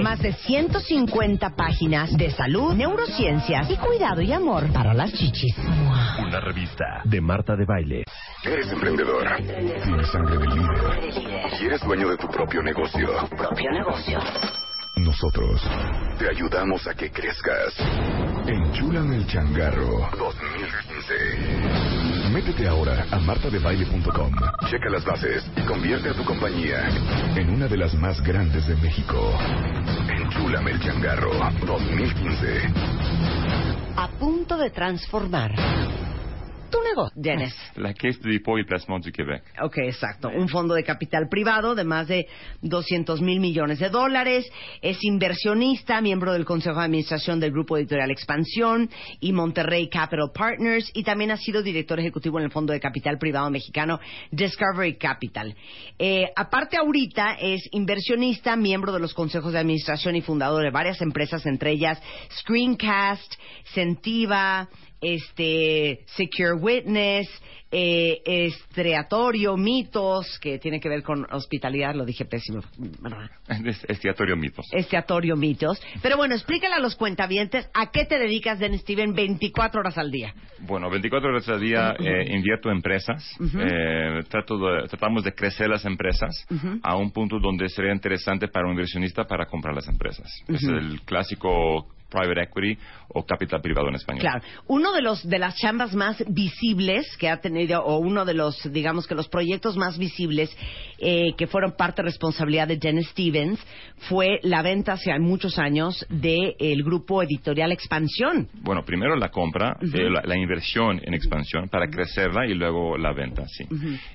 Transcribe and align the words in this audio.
más 0.00 0.20
de 0.20 0.32
150 0.32 1.50
páginas 1.56 2.16
de 2.16 2.30
salud, 2.30 2.74
neurociencias 2.74 3.68
y 3.70 3.76
cuidado 3.76 4.22
y 4.22 4.32
amor 4.32 4.72
para 4.72 4.94
las 4.94 5.12
chichis. 5.12 5.56
Una 6.18 6.40
revista 6.40 7.02
de 7.04 7.20
Marta 7.20 7.56
de 7.56 7.64
Baile. 7.66 8.04
Eres 8.44 8.70
emprendedor. 8.72 9.28
Tienes 9.84 10.08
sangre 10.10 10.38
de 10.38 10.46
líder. 10.46 11.60
Y 11.60 11.66
eres 11.66 11.80
dueño 11.82 12.08
de 12.08 12.16
tu 12.16 12.28
propio 12.28 12.62
negocio. 12.62 13.08
Propio 13.28 13.70
negocio. 13.70 14.18
Nosotros 14.96 15.60
te 16.18 16.28
ayudamos 16.28 16.86
a 16.86 16.94
que 16.94 17.10
crezcas. 17.10 17.74
Enchúlame 18.46 19.16
el 19.16 19.26
changarro 19.26 20.08
2015. 20.18 21.91
Métete 22.32 22.66
ahora 22.66 23.06
a 23.10 23.18
martadebaile.com. 23.18 24.32
Checa 24.70 24.88
las 24.88 25.04
bases 25.04 25.44
y 25.54 25.60
convierte 25.66 26.08
a 26.08 26.14
tu 26.14 26.24
compañía 26.24 26.88
en 27.36 27.50
una 27.50 27.68
de 27.68 27.76
las 27.76 27.92
más 27.94 28.22
grandes 28.22 28.66
de 28.66 28.74
México. 28.76 29.18
Enchúlame 30.08 30.70
el 30.70 30.80
changarro 30.80 31.30
2015. 31.66 32.72
A 33.96 34.08
punto 34.18 34.56
de 34.56 34.70
transformar 34.70 35.52
tu 36.82 36.88
negocio, 36.88 37.12
Dennis. 37.16 37.54
La 37.76 37.94
Caisse 37.94 38.20
de 38.20 38.30
dépôt 38.30 38.58
et 38.58 38.64
placement 38.64 38.98
du 38.98 39.12
Québec. 39.12 39.42
Ok, 39.62 39.78
exacto. 39.78 40.28
Un 40.28 40.48
fondo 40.48 40.74
de 40.74 40.82
capital 40.82 41.28
privado 41.28 41.74
de 41.74 41.84
más 41.84 42.08
de 42.08 42.26
200 42.62 43.20
mil 43.20 43.40
millones 43.40 43.78
de 43.78 43.88
dólares. 43.88 44.50
Es 44.80 44.98
inversionista, 45.02 46.00
miembro 46.00 46.32
del 46.32 46.44
Consejo 46.44 46.78
de 46.78 46.84
Administración 46.84 47.40
del 47.40 47.52
Grupo 47.52 47.76
Editorial 47.76 48.10
Expansión 48.10 48.90
y 49.20 49.32
Monterrey 49.32 49.88
Capital 49.88 50.30
Partners. 50.34 50.90
Y 50.94 51.04
también 51.04 51.30
ha 51.30 51.36
sido 51.36 51.62
director 51.62 51.98
ejecutivo 51.98 52.38
en 52.38 52.44
el 52.44 52.50
Fondo 52.50 52.72
de 52.72 52.80
Capital 52.80 53.18
Privado 53.18 53.50
Mexicano 53.50 54.00
Discovery 54.30 54.96
Capital. 54.96 55.54
Eh, 55.98 56.26
aparte, 56.34 56.76
ahorita 56.76 57.36
es 57.40 57.62
inversionista, 57.72 58.56
miembro 58.56 58.92
de 58.92 59.00
los 59.00 59.14
consejos 59.14 59.52
de 59.52 59.58
administración 59.58 60.16
y 60.16 60.22
fundador 60.22 60.62
de 60.62 60.70
varias 60.70 61.00
empresas, 61.00 61.46
entre 61.46 61.72
ellas 61.72 62.00
Screencast, 62.38 63.34
Sentiva, 63.74 64.68
este 65.02 66.00
Secure 66.16 66.54
Witness, 66.54 67.28
eh, 67.74 68.20
Estreatorio, 68.24 69.56
Mitos, 69.56 70.38
que 70.40 70.58
tiene 70.58 70.78
que 70.78 70.88
ver 70.88 71.02
con 71.02 71.26
hospitalidad, 71.32 71.94
lo 71.94 72.04
dije 72.04 72.24
pésimo, 72.24 72.60
Estiatorio 73.88 74.36
Mitos. 74.36 74.66
Esteatorio 74.72 75.36
Mitos. 75.36 75.80
Pero 76.02 76.16
bueno, 76.16 76.34
explícale 76.34 76.74
a 76.74 76.78
los 76.80 76.96
cuentavientes 76.96 77.68
a 77.74 77.90
qué 77.90 78.04
te 78.04 78.18
dedicas, 78.18 78.58
Dennis 78.58 78.82
Steven, 78.82 79.14
24 79.14 79.80
horas 79.80 79.98
al 79.98 80.10
día. 80.10 80.34
Bueno, 80.60 80.90
24 80.90 81.28
horas 81.30 81.48
al 81.48 81.60
día 81.60 81.94
eh, 81.98 82.34
invierto 82.34 82.70
en 82.70 82.76
empresas. 82.76 83.24
Eh, 83.40 84.20
trato 84.28 84.58
de- 84.58 84.88
tratamos 84.88 85.24
de 85.24 85.32
crecer 85.32 85.68
las 85.68 85.84
empresas 85.84 86.46
a 86.82 86.96
un 86.96 87.10
punto 87.10 87.38
donde 87.40 87.68
sería 87.68 87.92
interesante 87.92 88.48
para 88.48 88.66
un 88.66 88.72
inversionista 88.72 89.24
para 89.24 89.46
comprar 89.46 89.74
las 89.74 89.88
empresas. 89.88 90.30
Es 90.48 90.62
el 90.64 91.00
clásico 91.02 91.86
private 92.12 92.42
equity 92.42 92.78
o 93.08 93.24
capital 93.24 93.60
privado 93.60 93.88
en 93.88 93.94
español. 93.94 94.20
Claro, 94.20 94.42
uno 94.68 94.92
de 94.92 95.02
los 95.02 95.28
de 95.28 95.38
las 95.38 95.56
chambas 95.56 95.94
más 95.94 96.22
visibles 96.28 97.06
que 97.16 97.28
ha 97.28 97.40
tenido 97.40 97.82
o 97.82 97.98
uno 97.98 98.24
de 98.24 98.34
los 98.34 98.72
digamos 98.72 99.06
que 99.06 99.14
los 99.14 99.28
proyectos 99.28 99.76
más 99.76 99.98
visibles 99.98 100.54
eh, 100.98 101.34
que 101.36 101.46
fueron 101.46 101.72
parte 101.72 102.02
de 102.02 102.06
responsabilidad 102.08 102.68
de 102.68 102.76
Dennis 102.76 103.08
Stevens 103.08 103.58
fue 104.08 104.38
la 104.42 104.62
venta 104.62 104.92
hace 104.92 105.18
muchos 105.18 105.58
años 105.58 106.04
del 106.08 106.82
grupo 106.82 107.22
editorial 107.22 107.72
Expansión. 107.72 108.48
Bueno, 108.54 108.84
primero 108.84 109.16
la 109.16 109.30
compra, 109.30 109.76
eh, 109.80 110.10
la, 110.10 110.22
la 110.24 110.36
inversión 110.36 111.00
en 111.02 111.14
expansión 111.14 111.68
para 111.68 111.88
crecerla 111.88 112.46
y 112.46 112.54
luego 112.54 112.96
la 112.96 113.12
venta, 113.12 113.44
sí. 113.46 113.64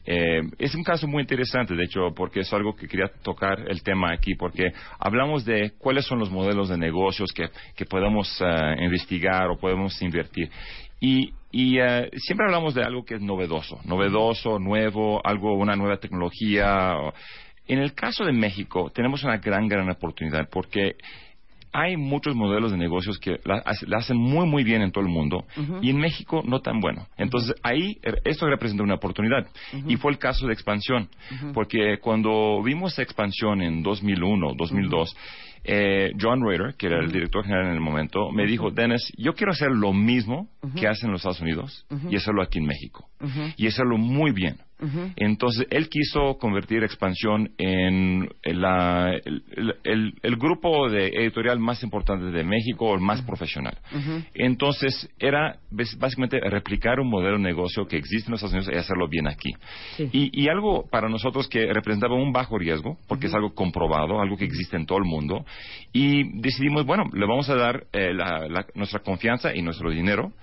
Eh, 0.06 0.42
es 0.58 0.76
un 0.76 0.84
caso 0.84 1.08
muy 1.08 1.22
interesante, 1.22 1.76
de 1.76 1.84
hecho, 1.84 2.14
porque 2.16 2.42
es 2.42 2.54
algo 2.54 2.76
que 2.76 2.88
quería 2.88 3.10
tocar 3.24 3.66
el 3.68 3.82
tema 3.84 4.14
aquí, 4.14 4.36
porque 4.36 4.72
hablamos 5.00 5.46
de 5.46 5.74
cuáles 5.78 6.06
son 6.06 6.20
los 6.20 6.30
modelos 6.30 6.70
de 6.70 6.78
negocios 6.78 7.32
que, 7.34 7.50
que 7.76 7.86
podemos 7.88 8.42
eh, 8.42 8.76
investigar 8.84 9.50
o 9.50 9.58
podemos 9.58 10.02
invertir. 10.02 10.50
Y, 11.00 11.32
y 11.52 11.80
eh, 11.80 12.10
siempre 12.18 12.46
hablamos 12.48 12.74
de 12.74 12.84
algo 12.84 13.04
que 13.04 13.16
es 13.16 13.22
novedoso, 13.22 13.80
novedoso, 13.86 14.60
nuevo, 14.60 15.22
algo, 15.26 15.56
una 15.56 15.76
nueva 15.76 15.98
tecnología. 15.98 16.96
En 17.68 17.80
el 17.80 17.94
caso 17.94 18.26
de 18.26 18.34
México, 18.34 18.92
tenemos 18.94 19.24
una 19.24 19.38
gran, 19.38 19.68
gran 19.68 19.90
oportunidad 19.90 20.48
porque 20.50 20.96
hay 21.74 21.98
muchos 21.98 22.36
modelos 22.36 22.72
de 22.72 22.78
negocios 22.78 23.20
que 23.20 23.40
la, 23.44 23.64
la 23.86 23.98
hacen 23.98 24.18
muy, 24.18 24.48
muy 24.48 24.64
bien 24.64 24.82
en 24.82 24.92
todo 24.92 25.04
el 25.04 25.12
mundo 25.12 25.46
y 25.82 25.90
en 25.90 25.98
México 25.98 26.42
no 26.46 26.62
tan 26.62 26.80
bueno. 26.80 27.08
Entonces, 27.18 27.56
ahí 27.62 28.00
er, 28.02 28.20
esto 28.26 28.48
representa 28.48 28.84
una 28.84 28.96
oportunidad. 28.96 29.48
Y 29.88 29.96
fue 29.98 30.12
el 30.12 30.18
caso 30.18 30.48
de 30.48 30.54
expansión, 30.54 31.10
porque 31.54 32.00
cuando 32.02 32.62
vimos 32.64 32.98
expansión 32.98 33.62
en 33.62 33.84
2001, 33.84 34.54
2002, 34.58 35.16
eh, 35.68 36.14
John 36.20 36.42
Reuter, 36.42 36.76
que 36.76 36.88
era 36.88 37.00
el 37.00 37.12
director 37.12 37.44
general 37.44 37.68
en 37.68 37.74
el 37.74 37.82
momento, 37.82 38.32
me 38.32 38.46
dijo, 38.46 38.72
Dennis, 38.72 39.12
yo 39.18 39.34
quiero 39.34 39.52
hacer 39.52 39.70
lo 39.70 39.92
mismo 39.92 40.48
que 40.76 40.88
hacen 40.88 41.08
en 41.08 41.12
los 41.12 41.20
Estados 41.20 41.42
Unidos 41.42 41.86
y 42.10 42.16
hacerlo 42.16 42.42
aquí 42.42 42.60
en 42.60 42.66
México. 42.66 43.10
Y 43.58 43.68
hacerlo 43.68 43.98
muy 43.98 44.32
bien. 44.32 44.58
Entonces, 45.16 45.66
él 45.72 45.90
quiso 45.90 46.38
convertir 46.38 46.84
Expansión 46.84 47.50
en 47.58 48.30
la- 48.44 49.12
el, 49.26 49.44
el- 49.84 50.14
el 50.22 50.36
grupo 50.36 50.88
de 50.88 51.08
editorial 51.08 51.58
más 51.58 51.82
importante 51.82 52.26
de 52.26 52.44
México, 52.44 52.94
el 52.94 53.02
más 53.02 53.24
profesional. 53.24 53.76
Entonces, 54.36 55.10
era 55.18 55.58
básicamente 55.98 56.40
replicar 56.42 57.00
un 57.00 57.10
modelo 57.10 57.38
de 57.38 57.44
negocio 57.44 57.88
que 57.88 57.98
existe 57.98 58.28
en 58.28 58.34
los 58.34 58.44
Estados 58.44 58.54
Unidos 58.68 58.76
y 58.76 58.78
hacerlo 58.78 59.08
bien 59.08 59.28
aquí. 59.28 59.50
Y, 60.12 60.44
y 60.44 60.48
algo 60.48 60.86
para 60.92 61.10
nosotros 61.10 61.48
que 61.48 61.74
representaba 61.74 62.14
un 62.14 62.32
bajo 62.32 62.60
riesgo, 62.60 62.98
porque 63.08 63.26
es 63.28 63.34
algo 63.34 63.56
comprobado, 63.56 64.22
algo 64.22 64.38
que 64.38 64.46
existe 64.46 64.78
en 64.78 64.86
todo 64.86 65.00
el 65.00 65.06
mundo, 65.06 65.44
y 65.92 66.40
decidimos, 66.40 66.86
bueno, 66.86 67.06
le 67.14 67.26
vamos 67.26 67.50
a 67.50 67.56
dar 67.56 67.88
eh, 67.94 68.14
la- 68.14 68.48
la- 68.48 68.68
nuestra 68.76 69.00
confianza 69.00 69.56
y 69.56 69.64
nuestro 69.64 69.90
dinero 69.90 70.34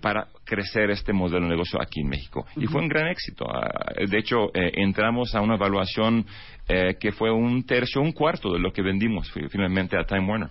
para 0.00 0.28
crecer 0.44 0.90
este 0.90 1.12
modelo 1.12 1.42
de 1.44 1.50
negocio 1.50 1.78
aquí 1.82 2.00
en 2.00 2.08
México. 2.08 2.13
Y 2.56 2.66
fue 2.66 2.80
un 2.82 2.88
gran 2.88 3.08
éxito. 3.08 3.46
Ah, 3.48 3.92
de 4.06 4.18
hecho, 4.18 4.46
eh, 4.54 4.72
entramos 4.74 5.34
a 5.34 5.40
una 5.40 5.54
evaluación 5.54 6.26
eh, 6.68 6.96
que 6.98 7.12
fue 7.12 7.30
un 7.30 7.64
tercio, 7.64 8.00
un 8.00 8.12
cuarto 8.12 8.52
de 8.52 8.58
lo 8.58 8.72
que 8.72 8.82
vendimos 8.82 9.30
fi- 9.32 9.48
finalmente 9.48 9.96
a 9.98 10.04
Time 10.04 10.26
Warner. 10.28 10.50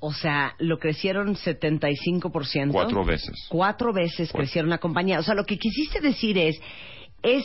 O 0.00 0.12
sea, 0.12 0.54
lo 0.58 0.78
crecieron 0.78 1.34
75%. 1.34 2.70
Cuatro 2.70 3.04
veces. 3.04 3.34
Cuatro 3.48 3.92
veces 3.92 4.28
Cuatro. 4.30 4.38
crecieron 4.44 4.70
la 4.70 4.78
compañía. 4.78 5.18
O 5.18 5.22
sea, 5.22 5.34
lo 5.34 5.44
que 5.44 5.58
quisiste 5.58 6.00
decir 6.00 6.38
es, 6.38 6.60
es, 7.22 7.44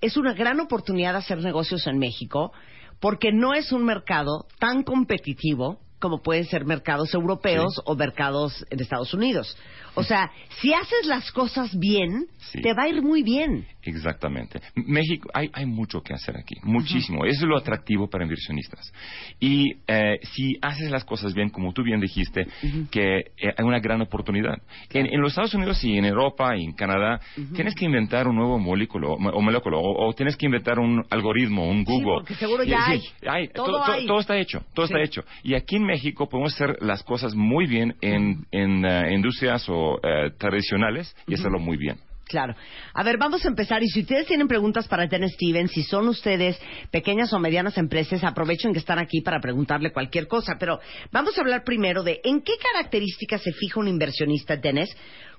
es 0.00 0.16
una 0.16 0.32
gran 0.32 0.60
oportunidad 0.60 1.12
de 1.12 1.18
hacer 1.18 1.38
negocios 1.38 1.86
en 1.88 1.98
México 1.98 2.52
porque 3.00 3.32
no 3.32 3.54
es 3.54 3.72
un 3.72 3.84
mercado 3.84 4.46
tan 4.60 4.82
competitivo 4.84 5.80
como 5.98 6.22
pueden 6.22 6.44
ser 6.46 6.64
mercados 6.64 7.12
europeos 7.14 7.74
Sí. 7.74 7.82
o 7.84 7.94
mercados 7.94 8.64
en 8.70 8.80
Estados 8.80 9.12
Unidos. 9.14 9.56
O 9.94 10.04
sea, 10.04 10.30
si 10.60 10.72
haces 10.72 11.06
las 11.06 11.30
cosas 11.32 11.76
bien, 11.78 12.26
Sí. 12.38 12.60
te 12.62 12.72
va 12.74 12.84
a 12.84 12.88
ir 12.88 13.02
muy 13.02 13.22
bien. 13.22 13.66
Exactamente. 13.88 14.60
México, 14.74 15.28
hay, 15.32 15.50
hay 15.52 15.66
mucho 15.66 16.00
que 16.00 16.14
hacer 16.14 16.36
aquí, 16.36 16.56
muchísimo. 16.62 17.24
Eso 17.24 17.44
es 17.44 17.48
lo 17.48 17.56
atractivo 17.56 18.08
para 18.08 18.24
inversionistas. 18.24 18.92
Y 19.40 19.76
eh, 19.86 20.18
si 20.22 20.56
haces 20.62 20.90
las 20.90 21.04
cosas 21.04 21.34
bien, 21.34 21.50
como 21.50 21.72
tú 21.72 21.82
bien 21.82 22.00
dijiste, 22.00 22.46
que 22.90 23.18
eh, 23.18 23.54
hay 23.56 23.64
una 23.64 23.80
gran 23.80 24.00
oportunidad. 24.00 24.58
En, 24.90 25.06
en, 25.06 25.20
los 25.20 25.32
Estados 25.32 25.54
Unidos 25.54 25.82
y 25.84 25.96
en 25.96 26.04
Europa 26.04 26.56
y 26.56 26.64
en 26.64 26.72
Canadá, 26.72 27.20
tienes 27.54 27.74
que 27.74 27.86
inventar 27.86 28.28
un 28.28 28.36
nuevo 28.36 28.58
moléculo, 28.58 29.14
o, 29.14 29.40
moléculo, 29.40 29.80
o, 29.80 30.12
tienes 30.12 30.36
que 30.36 30.46
inventar 30.46 30.78
un 30.78 31.04
algoritmo, 31.10 31.68
un 31.68 31.84
Google. 31.84 31.98
Sí, 31.98 32.26
porque 32.28 32.34
seguro 32.34 32.64
ya 32.64 32.86
hay. 32.86 33.02
hay. 33.26 33.48
Todo, 33.48 33.84
hay. 33.84 34.06
todo, 34.06 34.20
está 34.20 34.38
hecho, 34.38 34.62
todo 34.74 34.86
está 34.86 35.00
hecho. 35.00 35.24
Y 35.42 35.54
aquí 35.54 35.76
en 35.76 35.84
México 35.84 36.28
podemos 36.28 36.54
hacer 36.54 36.76
las 36.80 37.02
cosas 37.02 37.34
muy 37.34 37.66
bien 37.66 37.96
en, 38.00 38.46
en 38.50 38.84
uh, 38.84 39.10
industrias 39.10 39.68
o 39.68 39.94
uh, 39.94 40.30
tradicionales 40.38 41.14
y 41.26 41.34
hacerlo 41.34 41.58
muy 41.58 41.76
bien. 41.76 41.98
Claro. 42.28 42.54
A 42.92 43.02
ver, 43.02 43.16
vamos 43.16 43.44
a 43.44 43.48
empezar. 43.48 43.82
Y 43.82 43.88
si 43.88 44.00
ustedes 44.00 44.26
tienen 44.26 44.48
preguntas 44.48 44.86
para 44.86 45.06
Dennis 45.06 45.32
Stevens, 45.32 45.72
si 45.72 45.82
son 45.82 46.08
ustedes 46.08 46.60
pequeñas 46.90 47.32
o 47.32 47.38
medianas 47.38 47.78
empresas, 47.78 48.22
aprovechen 48.22 48.74
que 48.74 48.78
están 48.78 48.98
aquí 48.98 49.22
para 49.22 49.40
preguntarle 49.40 49.92
cualquier 49.92 50.28
cosa. 50.28 50.56
Pero 50.58 50.78
vamos 51.10 51.36
a 51.36 51.40
hablar 51.40 51.64
primero 51.64 52.02
de 52.02 52.20
en 52.22 52.42
qué 52.42 52.52
características 52.72 53.42
se 53.42 53.52
fija 53.52 53.80
un 53.80 53.88
inversionista, 53.88 54.56
Dennis, 54.56 54.94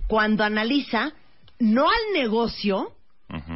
cuando 0.08 0.44
analiza 0.44 1.14
no 1.60 1.88
al 1.88 2.14
negocio, 2.14 2.96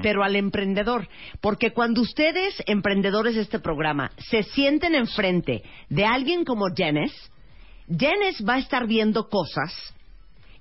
pero 0.03 0.23
al 0.23 0.35
emprendedor. 0.35 1.07
Porque 1.41 1.71
cuando 1.71 2.01
ustedes, 2.01 2.61
emprendedores 2.67 3.33
de 3.33 3.41
este 3.41 3.57
programa, 3.57 4.11
se 4.29 4.43
sienten 4.43 4.93
enfrente 4.93 5.63
de 5.89 6.05
alguien 6.05 6.45
como 6.45 6.69
Dennis, 6.69 7.13
Dennis 7.87 8.43
va 8.47 8.55
a 8.55 8.59
estar 8.59 8.85
viendo 8.85 9.27
cosas 9.27 9.73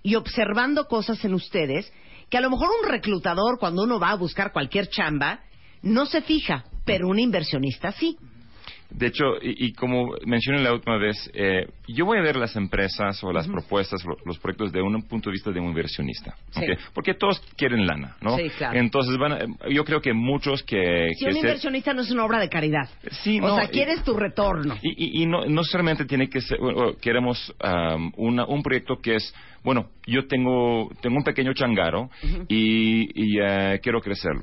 y 0.02 0.14
observando 0.14 0.88
cosas 0.88 1.24
en 1.24 1.34
ustedes 1.34 1.92
que 2.32 2.38
a 2.38 2.40
lo 2.40 2.48
mejor 2.48 2.70
un 2.82 2.90
reclutador, 2.90 3.58
cuando 3.60 3.82
uno 3.82 4.00
va 4.00 4.08
a 4.08 4.16
buscar 4.16 4.52
cualquier 4.52 4.88
chamba, 4.88 5.40
no 5.82 6.06
se 6.06 6.22
fija, 6.22 6.64
pero 6.86 7.06
un 7.06 7.18
inversionista 7.18 7.92
sí. 7.92 8.16
De 8.88 9.08
hecho, 9.08 9.24
y, 9.42 9.72
como 9.74 10.14
mencioné 10.24 10.62
la 10.62 10.72
última 10.72 10.96
vez, 10.96 11.30
eh, 11.34 11.66
yo 11.88 12.06
voy 12.06 12.18
a 12.18 12.22
ver 12.22 12.36
las 12.36 12.56
empresas 12.56 13.22
o 13.22 13.32
las 13.32 13.48
propuestas, 13.48 14.02
los 14.24 14.38
proyectos 14.38 14.72
de 14.72 14.80
un 14.80 15.02
punto 15.02 15.28
de 15.28 15.32
vista 15.32 15.50
de 15.50 15.60
un 15.60 15.68
inversionista. 15.68 16.34
Porque 16.94 17.14
todos 17.14 17.40
quieren 17.56 17.86
lana, 17.86 18.16
¿no? 18.22 18.36
Sí, 18.36 18.48
claro. 18.56 18.78
Entonces, 18.78 19.18
yo 19.70 19.84
creo 19.84 20.00
que 20.00 20.14
muchos 20.14 20.62
que... 20.62 21.08
Si 21.18 21.26
un 21.26 21.36
inversionista 21.36 21.92
no 21.92 22.00
es 22.00 22.10
una 22.10 22.24
obra 22.24 22.38
de 22.38 22.48
caridad. 22.48 22.88
Sí, 23.22 23.40
o 23.42 23.56
sea, 23.56 23.68
quieres 23.68 24.04
tu 24.04 24.14
retorno. 24.14 24.76
Y, 24.82 25.26
no, 25.26 25.44
no 25.44 25.64
solamente 25.64 26.06
tiene 26.06 26.28
que 26.30 26.40
ser... 26.40 26.58
queremos 27.00 27.54
un 28.16 28.62
proyecto 28.62 28.96
que 29.02 29.16
es 29.16 29.34
bueno, 29.64 29.90
yo 30.06 30.26
tengo, 30.26 30.90
tengo 31.00 31.16
un 31.16 31.22
pequeño 31.22 31.52
changaro 31.54 32.10
y, 32.48 33.38
eh, 33.40 33.78
quiero 33.80 34.00
crecerlo. 34.00 34.42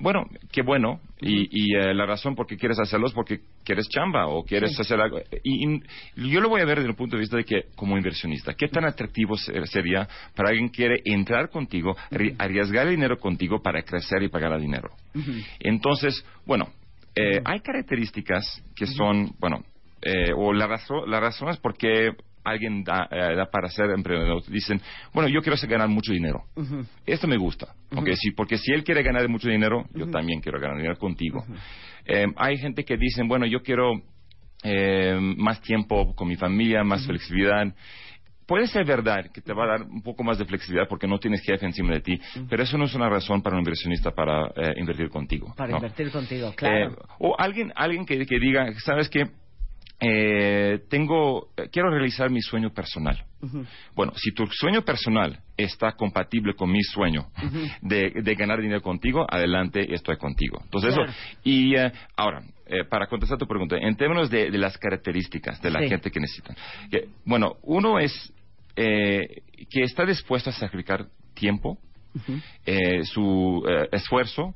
Bueno, 0.00 0.24
qué 0.50 0.62
bueno. 0.62 1.00
Y, 1.20 1.76
eh, 1.76 1.94
la 1.94 2.06
razón 2.06 2.34
por 2.34 2.46
qué 2.46 2.56
quieres 2.56 2.78
hacerlo 2.80 3.06
es 3.06 3.12
porque 3.12 3.40
quieres 3.64 3.88
chamba 3.88 4.26
o 4.26 4.42
quieres 4.42 4.78
hacer 4.80 5.00
algo. 5.00 5.20
Y, 5.44 5.80
yo 6.16 6.40
lo 6.40 6.48
voy 6.48 6.62
a 6.62 6.64
ver 6.64 6.78
desde 6.78 6.90
el 6.90 6.96
punto 6.96 7.16
de 7.16 7.20
vista 7.20 7.36
de 7.36 7.44
que, 7.44 7.66
como 7.76 7.96
inversionista, 7.96 8.54
¿qué 8.54 8.68
tan 8.68 8.84
atractivo 8.84 9.36
sería 9.36 10.08
para 10.34 10.48
alguien 10.48 10.68
que 10.68 10.80
quiere 10.80 11.02
entrar 11.04 11.50
contigo, 11.50 11.94
arriesgar 12.38 12.86
el 12.86 12.94
dinero 12.94 13.18
contigo 13.18 13.62
para 13.62 13.82
crecer 13.82 14.22
y 14.22 14.28
pagar 14.28 14.52
el 14.54 14.62
dinero? 14.62 14.90
Entonces, 15.60 16.24
bueno, 16.44 16.68
eh, 17.14 17.40
hay 17.44 17.60
características 17.60 18.64
que 18.74 18.86
son, 18.86 19.32
bueno, 19.38 19.62
o 20.36 20.52
la, 20.54 20.66
razón, 20.66 21.08
la 21.08 21.20
razón 21.20 21.50
es 21.50 21.58
porque 21.58 22.12
alguien 22.44 22.84
da, 22.84 23.08
eh, 23.10 23.34
da, 23.36 23.46
para 23.50 23.68
ser 23.68 23.90
emprendedor, 23.90 24.42
dicen, 24.46 24.80
bueno, 25.12 25.28
yo 25.28 25.42
quiero 25.42 25.56
ganar 25.68 25.88
mucho 25.88 26.12
dinero. 26.12 26.44
Esto 27.06 27.26
me 27.26 27.36
gusta, 27.36 27.74
porque 28.36 28.58
si 28.58 28.72
él 28.72 28.84
quiere 28.84 29.02
ganar 29.02 29.28
mucho 29.28 29.48
dinero, 29.48 29.84
yo 29.94 30.06
también 30.10 30.40
quiero 30.40 30.60
ganar 30.60 30.76
dinero 30.76 30.96
contigo. 30.96 31.44
Eh, 32.06 32.26
hay 32.36 32.56
gente 32.58 32.84
que 32.84 32.96
dicen, 32.96 33.28
bueno, 33.28 33.46
yo 33.46 33.62
quiero 33.62 33.92
eh, 34.62 35.18
más 35.20 35.60
tiempo 35.60 36.14
con 36.14 36.28
mi 36.28 36.36
familia, 36.36 36.82
más 36.82 37.06
flexibilidad. 37.06 37.66
Puede 38.46 38.66
ser 38.66 38.84
verdad 38.84 39.30
que 39.32 39.40
te 39.40 39.52
va 39.52 39.64
a 39.64 39.78
dar 39.78 39.82
un 39.82 40.02
poco 40.02 40.24
más 40.24 40.36
de 40.36 40.44
flexibilidad 40.44 40.88
porque 40.88 41.06
no 41.06 41.18
tienes 41.18 41.40
jefe 41.42 41.64
encima 41.64 41.92
de 41.94 42.00
ti, 42.00 42.20
pero 42.48 42.64
eso 42.64 42.76
no 42.76 42.86
es 42.86 42.94
una 42.96 43.08
razón 43.08 43.42
para 43.42 43.54
un 43.54 43.60
inversionista 43.60 44.10
para 44.10 44.50
invertir 44.76 45.08
contigo. 45.08 45.54
Para 45.56 45.72
invertir 45.72 46.10
contigo, 46.10 46.52
claro. 46.56 46.96
o 47.20 47.36
alguien, 47.38 47.72
alguien 47.76 48.04
que, 48.04 48.26
que 48.26 48.40
diga, 48.40 48.72
¿sabes 48.84 49.08
qué? 49.08 49.26
Eh, 50.00 50.80
tengo, 50.88 51.48
quiero 51.70 51.90
realizar 51.90 52.30
mi 52.30 52.40
sueño 52.40 52.72
personal. 52.72 53.24
Bueno, 53.94 54.12
si 54.16 54.32
tu 54.32 54.46
sueño 54.46 54.82
personal 54.82 55.40
está 55.56 55.92
compatible 55.92 56.54
con 56.54 56.70
mi 56.70 56.82
sueño 56.82 57.28
de, 57.80 58.34
ganar 58.36 58.60
dinero 58.60 58.82
contigo, 58.82 59.26
adelante, 59.28 59.94
estoy 59.94 60.16
contigo. 60.16 60.60
Entonces, 60.64 60.92
eso. 60.92 61.02
Y 61.44 61.74
eh, 61.74 61.92
ahora, 62.16 62.42
eh, 62.66 62.84
para 62.84 63.06
contestar 63.06 63.38
tu 63.38 63.46
pregunta, 63.46 63.76
en 63.76 63.96
términos 63.96 64.30
de, 64.30 64.50
las 64.50 64.76
características 64.78 65.60
de 65.62 65.70
la 65.70 65.80
gente 65.80 66.10
que 66.10 66.20
necesita. 66.20 66.54
bueno, 67.24 67.56
uno 67.62 67.98
es 67.98 68.32
eh, 68.76 69.42
que 69.68 69.82
está 69.82 70.06
dispuesto 70.06 70.50
a 70.50 70.52
sacrificar 70.52 71.06
tiempo, 71.34 71.78
eh, 72.66 73.04
su 73.04 73.64
eh, 73.68 73.88
esfuerzo, 73.92 74.54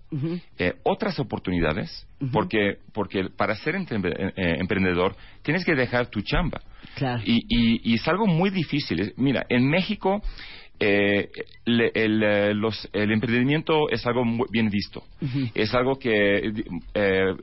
eh, 0.58 0.74
otras 0.82 1.18
oportunidades, 1.18 2.06
porque, 2.32 2.78
porque 2.92 3.28
para 3.36 3.54
ser 3.56 3.76
emprendedor 3.76 5.16
tienes 5.42 5.64
que 5.64 5.74
dejar 5.74 6.06
tu 6.08 6.22
chamba. 6.22 6.60
Y, 7.24 7.44
y, 7.82 7.94
es 7.94 8.06
algo 8.08 8.26
muy 8.26 8.50
difícil. 8.50 9.14
Mira, 9.16 9.46
en 9.48 9.68
México 9.68 10.22
eh, 10.86 11.30
el, 11.64 12.22
el, 12.92 13.10
emprendimiento 13.10 13.88
es 13.88 14.06
algo 14.06 14.24
muy 14.24 14.46
bien 14.50 14.68
visto. 14.68 15.02
Es 15.54 15.74
algo 15.74 15.98
que 15.98 16.52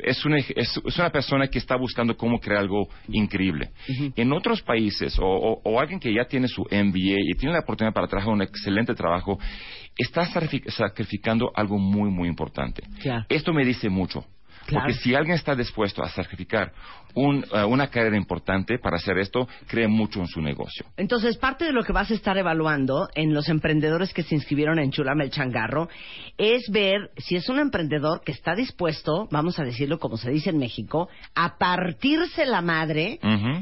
es, 0.02 0.26
una, 0.26 0.38
es, 0.38 0.78
una 0.98 1.10
persona 1.10 1.48
que 1.48 1.58
está 1.58 1.76
buscando 1.76 2.16
cómo 2.16 2.40
crear 2.40 2.62
algo 2.62 2.88
increíble. 3.08 3.70
En 4.16 4.32
otros 4.32 4.62
países, 4.62 5.18
o, 5.20 5.62
o, 5.64 5.80
alguien 5.80 6.00
que 6.00 6.14
ya 6.14 6.26
tiene 6.26 6.48
su 6.48 6.62
MBA 6.64 7.20
y 7.20 7.34
tiene 7.38 7.54
la 7.54 7.62
oportunidad 7.62 7.94
para 7.94 8.08
trabajar 8.08 8.34
un 8.34 8.42
excelente 8.42 8.94
trabajo, 8.94 9.40
está 9.98 10.26
sacrificando 10.68 11.52
algo 11.56 11.78
muy, 11.78 12.10
muy 12.10 12.28
importante. 12.28 12.84
Esto 13.30 13.54
me 13.54 13.66
dice 13.66 13.90
mucho. 13.90 14.26
Porque 14.70 14.94
si 14.94 15.16
alguien 15.16 15.36
está 15.36 15.56
dispuesto 15.56 16.04
a 16.04 16.10
sacrificar 16.10 16.72
eh, 17.16 17.64
una 17.66 17.88
carrera 17.88 18.16
importante 18.16 18.80
para 18.80 18.98
hacer 18.98 19.18
esto, 19.18 19.48
cree 19.68 19.88
mucho 19.88 20.20
en 20.20 20.28
su 20.28 20.42
negocio. 20.42 20.86
Entonces, 20.98 21.38
parte 21.38 21.66
de 21.66 21.74
lo 21.74 21.84
que 21.84 21.92
vas 21.92 22.10
a 22.12 22.14
estar 22.14 22.38
evaluando 22.38 23.10
en 23.16 23.34
los 23.34 23.50
emprendedores 23.50 24.14
que 24.14 24.24
se 24.24 24.36
inscribieron 24.36 24.80
en 24.80 24.92
Chulame 24.92 25.26
el 25.26 25.32
Changarro 25.32 25.90
es 26.38 26.70
ver 26.70 27.12
si 27.18 27.36
es 27.36 27.50
un 27.50 27.60
emprendedor 27.60 28.22
que 28.24 28.32
está 28.32 28.56
dispuesto, 28.56 29.28
vamos 29.32 29.60
a 29.60 29.64
decirlo 29.64 30.00
como 30.00 30.18
se 30.18 30.32
dice 30.32 30.52
en 30.52 30.58
México, 30.58 31.10
a 31.36 31.58
partirse 31.58 32.46
la 32.46 32.62
madre, 32.62 33.20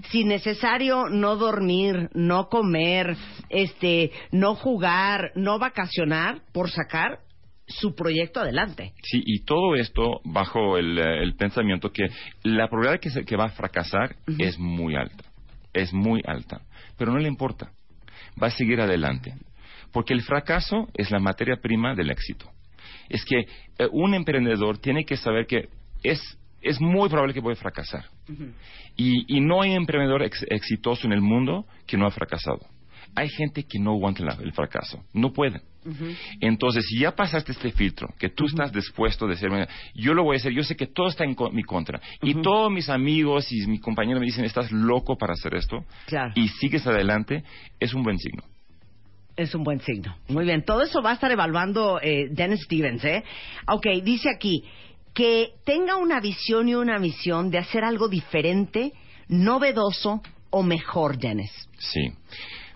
si 0.09 0.23
necesario 0.23 1.09
no 1.09 1.35
dormir, 1.35 2.09
no 2.13 2.49
comer, 2.49 3.15
este, 3.49 4.11
no 4.31 4.55
jugar, 4.55 5.31
no 5.35 5.59
vacacionar 5.59 6.41
por 6.51 6.69
sacar 6.69 7.19
su 7.69 7.95
proyecto 7.95 8.41
adelante. 8.41 8.93
Sí, 9.03 9.21
y 9.25 9.43
todo 9.45 9.75
esto 9.75 10.21
bajo 10.25 10.77
el, 10.77 10.97
eh, 10.97 11.33
pensamiento 11.37 11.91
que 11.91 12.07
la 12.43 12.67
probabilidad 12.67 12.99
que, 12.99 13.25
que 13.25 13.35
va 13.35 13.45
a 13.45 13.49
fracasar 13.49 14.15
es 14.37 14.57
muy 14.57 14.95
alta, 14.95 15.23
es 15.73 15.93
muy 15.93 16.21
alta, 16.25 16.61
pero 16.97 17.11
no 17.11 17.19
le 17.19 17.27
importa, 17.27 17.71
va 18.41 18.47
a 18.47 18.51
seguir 18.51 18.81
adelante, 18.81 19.33
porque 19.91 20.13
el 20.13 20.21
fracaso 20.21 20.87
es 20.95 21.11
la 21.11 21.19
materia 21.19 21.57
prima 21.61 21.95
del 21.95 22.09
éxito. 22.09 22.49
Es 23.07 23.23
que 23.23 23.39
eh, 23.39 23.87
un 23.91 24.13
emprendedor 24.13 24.79
tiene 24.79 25.05
que 25.05 25.17
saber 25.17 25.45
que 25.45 25.69
es, 26.03 26.19
es 26.61 26.81
muy 26.81 27.07
probable 27.09 27.33
que 27.33 27.41
puede 27.41 27.55
fracasar. 27.55 28.05
y, 28.95 29.37
y, 29.37 29.41
no 29.41 29.61
hay 29.61 29.73
emprendedor 29.73 30.23
exitoso 30.23 31.07
en 31.07 31.13
el 31.13 31.21
mundo 31.21 31.65
que 31.85 31.97
no 31.97 32.07
ha 32.07 32.11
fracasado. 32.11 32.59
Hay 33.15 33.29
gente 33.29 33.63
que 33.63 33.79
no 33.79 33.91
aguanta 33.91 34.23
el 34.41 34.53
fracaso, 34.53 35.03
no 35.13 35.33
pueden. 35.33 35.61
Entonces, 36.41 36.85
si 36.87 36.99
ya 36.99 37.15
pasaste 37.15 37.51
este 37.51 37.71
filtro, 37.71 38.07
que 38.19 38.29
tú 38.29 38.45
estás 38.45 38.71
dispuesto 38.71 39.27
de 39.27 39.35
ser, 39.35 39.49
yo 39.95 40.13
lo 40.13 40.23
voy 40.23 40.35
a 40.35 40.39
hacer, 40.39 40.51
yo 40.51 40.63
sé 40.63 40.75
que 40.75 40.87
todo 40.87 41.07
está 41.07 41.23
en 41.23 41.35
mi 41.53 41.63
contra. 41.63 42.01
Y 42.21 42.41
todos 42.41 42.71
mis 42.71 42.89
amigos 42.89 43.51
y 43.51 43.65
mis 43.67 43.81
compañeros 43.81 44.19
me 44.19 44.25
dicen, 44.25 44.45
estás 44.45 44.71
loco 44.71 45.17
para 45.17 45.33
hacer 45.33 45.55
esto. 45.55 45.83
Y 46.35 46.47
sigues 46.49 46.85
adelante, 46.85 47.43
es 47.79 47.93
un 47.93 48.03
buen 48.03 48.17
signo. 48.19 48.43
Es 49.35 49.55
un 49.55 49.63
buen 49.63 49.79
signo. 49.79 50.17
Muy 50.27 50.43
bien. 50.43 50.63
Todo 50.65 50.81
eso 50.81 51.01
va 51.01 51.11
a 51.11 51.13
estar 51.13 51.31
evaluando 51.31 51.99
eh, 52.01 52.27
Dennis 52.29 52.61
Stevens, 52.65 53.05
¿eh? 53.05 53.23
Ok, 53.67 53.87
dice 54.03 54.29
aquí 54.29 54.65
que 55.13 55.53
tenga 55.65 55.95
una 55.95 56.19
visión 56.19 56.69
y 56.69 56.75
una 56.75 56.99
misión 56.99 57.49
de 57.49 57.57
hacer 57.57 57.83
algo 57.83 58.07
diferente, 58.07 58.93
novedoso 59.27 60.21
o 60.49 60.63
mejor, 60.63 61.17
Dennis. 61.17 61.51
Sí. 61.77 62.11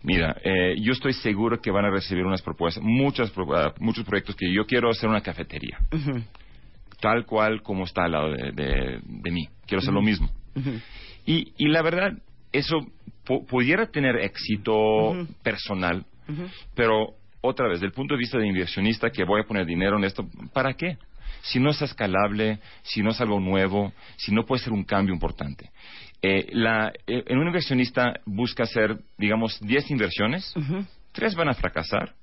Mira, 0.04 0.36
eh, 0.44 0.76
yo 0.82 0.92
estoy 0.92 1.14
seguro 1.14 1.62
que 1.62 1.72
van 1.72 1.86
a 1.86 1.90
recibir 1.90 2.26
unas 2.26 2.42
propuestas, 2.42 2.84
muchas, 2.84 3.32
ah, 3.56 3.74
muchos 3.80 4.04
proyectos 4.04 4.36
que 4.36 4.54
yo 4.54 4.66
quiero 4.66 4.90
hacer 4.90 5.10
una 5.10 5.22
cafetería, 5.22 5.80
tal 7.00 7.26
cual 7.26 7.62
como 7.62 7.86
está 7.86 8.04
al 8.04 8.12
lado 8.12 8.32
de, 8.32 9.32
mí. 9.32 9.48
Quiero 9.66 9.80
hacer 9.80 9.94
lo 9.94 10.02
mismo. 10.02 10.30
y, 11.26 11.54
y, 11.58 11.68
la 11.70 11.82
verdad, 11.82 12.12
eso 12.52 12.86
pudiera 13.50 13.88
tener 13.88 14.18
éxito 14.18 15.26
personal, 15.42 16.06
pero 16.76 17.16
otra 17.40 17.70
vez, 17.70 17.80
del 17.80 17.92
punto 17.92 18.14
de 18.14 18.20
vista 18.20 18.38
de 18.38 18.48
inversionista 18.48 19.10
que 19.10 19.24
voy 19.24 19.42
a 19.42 19.48
poner 19.48 19.66
dinero 19.66 19.98
en 19.98 20.04
esto, 20.04 20.28
¿para 20.54 20.74
qué? 20.74 20.98
Si 21.44 21.60
no 21.60 21.72
es 21.72 21.82
escalable, 21.82 22.60
si 22.84 23.04
no 23.04 23.12
es 23.12 23.20
algo 23.20 23.40
nuevo, 23.40 23.92
si 24.16 24.34
no 24.34 24.46
puede 24.46 24.64
ser 24.64 24.72
un 24.74 24.84
cambio 24.84 25.14
importante. 25.14 25.70
Eh, 26.22 26.48
la, 26.54 26.92
eh, 27.06 27.24
en 27.28 27.38
un 27.38 27.48
inversionista 27.48 28.14
busca 28.26 28.64
hacer, 28.64 28.98
digamos, 29.18 29.60
10 29.60 29.92
inversiones, 29.92 30.54
tres 31.12 31.36
van 31.36 31.50
a 31.50 31.54
fracasar, 31.54 32.14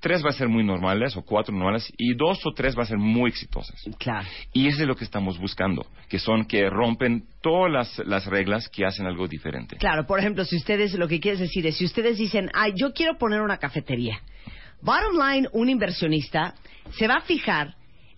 tres 0.00 0.24
va 0.24 0.30
a 0.30 0.32
ser 0.32 0.48
muy 0.48 0.64
normales 0.64 1.16
o 1.16 1.22
cuatro 1.22 1.54
normales 1.54 1.90
y 1.96 2.14
dos 2.14 2.44
o 2.44 2.52
tres 2.52 2.76
va 2.76 2.82
a 2.82 2.86
ser 2.86 2.98
muy 2.98 3.30
exitosas. 3.30 3.80
Claro. 3.98 4.26
Y 4.52 4.66
eso 4.66 4.82
es 4.82 4.88
lo 4.88 4.96
que 4.96 5.04
estamos 5.04 5.38
buscando, 5.38 5.86
que 6.08 6.18
son 6.18 6.44
que 6.44 6.68
rompen 6.68 7.24
todas 7.40 7.70
las, 7.70 7.98
las 8.08 8.26
reglas 8.26 8.68
que 8.68 8.84
hacen 8.84 9.06
algo 9.06 9.28
diferente. 9.28 9.76
Claro, 9.76 10.04
por 10.04 10.18
ejemplo, 10.18 10.44
si 10.44 10.56
ustedes, 10.56 10.94
lo 10.94 11.06
que 11.06 11.20
quieres 11.20 11.38
decir 11.38 11.64
es, 11.64 11.76
si 11.76 11.84
ustedes 11.84 12.18
dicen, 12.18 12.50
ay, 12.52 12.72
yo 12.74 12.92
quiero 12.92 13.16
poner 13.16 13.40
una 13.40 13.58
cafetería. 13.58 14.20
Bottom 14.80 15.16
line, 15.16 15.48
un 15.52 15.68
inversionista 15.68 16.54
se 16.98 17.06
va 17.06 17.18
a 17.18 17.20
fijar 17.20 17.76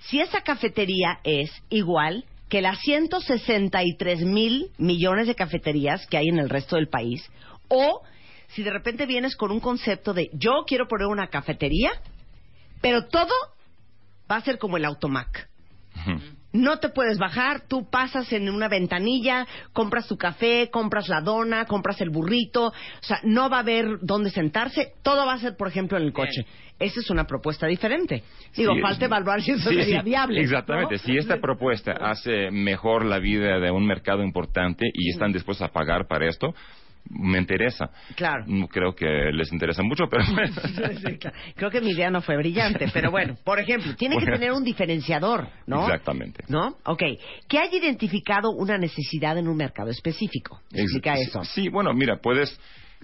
si 0.08 0.20
esa 0.20 0.42
cafetería 0.42 1.20
es 1.25 1.50
igual 1.70 2.25
que 2.49 2.61
las 2.61 2.78
163 2.80 4.20
mil 4.25 4.70
millones 4.78 5.26
de 5.26 5.34
cafeterías 5.34 6.06
que 6.06 6.16
hay 6.16 6.28
en 6.28 6.38
el 6.38 6.50
resto 6.50 6.76
del 6.76 6.88
país, 6.88 7.28
o 7.68 8.02
si 8.49 8.62
de 8.62 8.70
repente 8.70 9.06
vienes 9.06 9.34
con 9.37 9.50
un 9.50 9.61
concepto 9.61 10.12
de 10.14 10.30
yo 10.32 10.64
quiero 10.66 10.87
poner 10.87 11.06
una 11.06 11.28
cafetería, 11.28 11.90
pero 12.80 13.06
todo 13.06 13.32
va 14.30 14.37
a 14.37 14.42
ser 14.42 14.58
como 14.58 14.76
el 14.76 14.84
automac. 14.84 15.49
No 16.54 16.78
te 16.78 16.88
puedes 16.88 17.18
bajar, 17.18 17.62
tú 17.66 17.90
pasas 17.90 18.32
en 18.32 18.49
una 18.49 18.68
ventanilla, 18.68 19.44
compras 19.73 20.06
tu 20.06 20.16
café, 20.16 20.70
compras 20.70 21.08
la 21.08 21.20
dona, 21.20 21.64
compras 21.64 22.00
el 22.00 22.11
burrito, 22.11 22.68
o 22.68 22.73
sea, 23.00 23.18
no 23.25 23.50
va 23.50 23.56
a 23.56 23.61
haber 23.61 23.99
dónde 24.02 24.30
sentarse, 24.30 24.92
todo 25.02 25.26
va 25.26 25.32
a 25.32 25.38
ser, 25.38 25.56
por 25.56 25.66
ejemplo, 25.66 25.99
en 25.99 26.04
el 26.04 26.12
coche. 26.12 26.46
Esa 26.78 27.00
es 27.00 27.11
una 27.11 27.25
propuesta 27.25 27.66
diferente. 27.66 28.23
Digo, 28.56 28.73
Sí, 28.75 28.80
falta 28.80 29.04
evaluar 29.06 29.42
si 29.42 29.50
eso 29.50 29.68
sí, 29.68 29.75
sería 29.75 30.00
sí, 30.00 30.04
viable. 30.04 30.40
Exactamente. 30.40 30.94
¿no? 30.94 30.99
Si 31.00 31.16
esta 31.16 31.40
propuesta 31.40 31.92
hace 31.92 32.52
mejor 32.52 33.04
la 33.04 33.18
vida 33.18 33.58
de 33.58 33.70
un 33.73 33.84
mercado 33.84 34.23
importante 34.23 34.87
y 34.92 35.11
están 35.11 35.32
dispuestos 35.32 35.68
a 35.68 35.73
pagar 35.73 36.06
para 36.06 36.28
esto, 36.28 36.54
me 37.11 37.38
interesa. 37.38 37.90
Claro. 38.16 38.44
Creo 38.70 38.94
que 38.94 39.06
les 39.32 39.52
interesa 39.52 39.82
mucho, 39.82 40.04
pero 40.11 40.25
Sí, 41.04 41.18
claro. 41.18 41.37
Creo 41.54 41.70
que 41.70 41.80
mi 41.80 41.90
idea 41.90 42.11
no 42.11 42.20
fue 42.23 42.37
brillante, 42.37 42.87
pero 42.92 43.11
bueno, 43.11 43.37
por 43.44 43.58
ejemplo, 43.61 43.94
tiene 43.96 44.16
que 44.18 44.26
tener 44.26 44.52
un 44.52 44.64
diferenciador, 44.64 45.49
¿no? 45.66 45.82
Exactamente. 45.84 46.44
¿No? 46.49 46.76
Ok. 46.87 47.02
Que 47.49 47.58
haya 47.58 47.76
identificado 47.78 48.50
una 48.50 48.78
necesidad 48.78 49.37
en 49.38 49.49
un 49.49 49.56
mercado 49.56 49.90
específico. 49.90 50.61
Explica 50.73 51.14
Ex- 51.14 51.28
eso. 51.28 51.44
Sí, 51.44 51.68
bueno, 51.68 51.92
mira, 51.92 52.16
puedes 52.16 52.58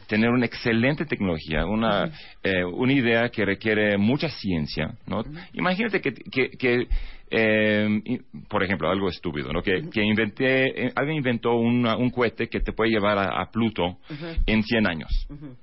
tener 0.06 0.30
una 0.30 0.46
excelente 0.46 1.04
tecnología, 1.04 1.66
una, 1.66 2.10
eh, 2.42 2.64
una 2.64 2.92
idea 2.92 3.28
que 3.28 3.44
requiere 3.44 3.98
mucha 3.98 4.28
ciencia, 4.30 4.94
¿no? 5.06 5.22
Imagínate 5.52 6.00
que, 6.00 6.14
que, 6.14 6.50
que, 6.50 6.86
eh, 7.30 7.88
y- 8.04 8.18
por 8.48 8.62
ejemplo, 8.62 8.90
algo 8.90 9.08
estúpido, 9.08 9.52
¿no? 9.52 9.62
Que, 9.62 9.82
que 9.90 10.02
inventé, 10.02 10.86
eh, 10.86 10.92
alguien 10.96 11.18
inventó 11.18 11.54
una- 11.54 11.96
un 11.96 12.10
cohete 12.10 12.48
que 12.48 12.60
te 12.60 12.72
puede 12.72 12.90
llevar 12.90 13.18
a, 13.18 13.40
a 13.40 13.50
Pluto 13.50 13.98
en 14.46 14.62
100 14.62 14.86
años. 14.86 15.08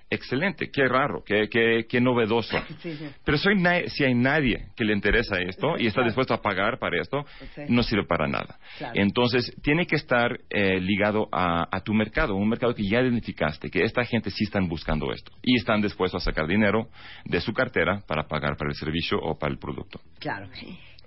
Excelente, 0.10 0.70
qué 0.72 0.88
raro, 0.88 1.24
qué, 1.26 1.48
qué, 1.50 1.86
qué 1.90 2.00
novedoso. 2.02 2.58
Sí, 2.82 2.94
sí. 2.96 3.06
Pero 3.26 3.38
si 3.38 3.50
hay, 3.50 3.56
na- 3.56 3.88
si 3.88 4.04
hay 4.04 4.14
nadie 4.14 4.68
que 4.76 4.84
le 4.86 4.94
interesa 4.94 5.38
esto 5.40 5.76
y 5.78 5.88
está 5.88 5.96
Claro. 5.98 6.08
dispuesto 6.10 6.34
a 6.34 6.42
pagar 6.42 6.80
para 6.80 7.02
esto, 7.02 7.26
Sí. 7.56 7.62
no 7.70 7.84
sirve 7.84 8.06
para 8.06 8.28
nada. 8.28 8.58
Claro. 8.78 8.94
Entonces, 8.96 9.52
tiene 9.62 9.86
que 9.86 9.96
estar 9.96 10.40
eh, 10.50 10.80
ligado 10.80 11.28
a, 11.32 11.68
a 11.76 11.82
tu 11.82 11.94
mercado, 11.94 12.36
un 12.36 12.48
mercado 12.50 12.74
que 12.74 12.84
ya 12.88 13.02
identificaste, 13.02 13.70
que 13.70 13.84
esta 13.84 14.04
gente 14.06 14.30
sí 14.32 14.44
están 14.46 14.68
buscando 14.70 15.12
esto 15.12 15.32
y 15.42 15.56
están 15.58 15.82
dispuestos 15.82 16.22
a 16.22 16.26
sacar 16.26 16.48
dinero 16.48 16.88
de 17.26 17.42
su 17.42 17.52
cartera 17.54 18.02
para 18.08 18.28
pagar 18.28 18.56
para 18.58 18.70
el 18.70 18.76
servicio 18.76 19.18
o 19.20 19.38
para 19.38 19.52
el 19.52 19.60
producto. 19.60 20.00
Claro. 20.20 20.48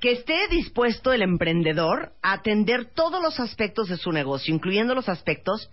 Que 0.00 0.12
esté 0.12 0.48
dispuesto 0.50 1.12
el 1.12 1.22
emprendedor 1.22 2.12
a 2.22 2.32
atender 2.32 2.86
todos 2.86 3.22
los 3.22 3.38
aspectos 3.38 3.88
de 3.88 3.96
su 3.96 4.12
negocio, 4.12 4.54
incluyendo 4.54 4.94
los 4.94 5.08
aspectos 5.08 5.70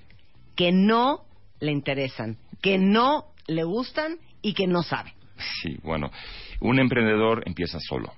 que 0.56 0.72
no 0.72 1.22
le 1.60 1.72
interesan, 1.72 2.38
que 2.62 2.78
no 2.78 3.26
le 3.48 3.64
gustan 3.64 4.18
y 4.42 4.54
que 4.54 4.68
no 4.68 4.84
sabe. 4.84 5.14
Sí, 5.62 5.78
bueno, 5.84 6.12
un 6.60 6.80
emprendedor 6.80 7.44
empieza 7.46 7.80
solo, 7.80 8.14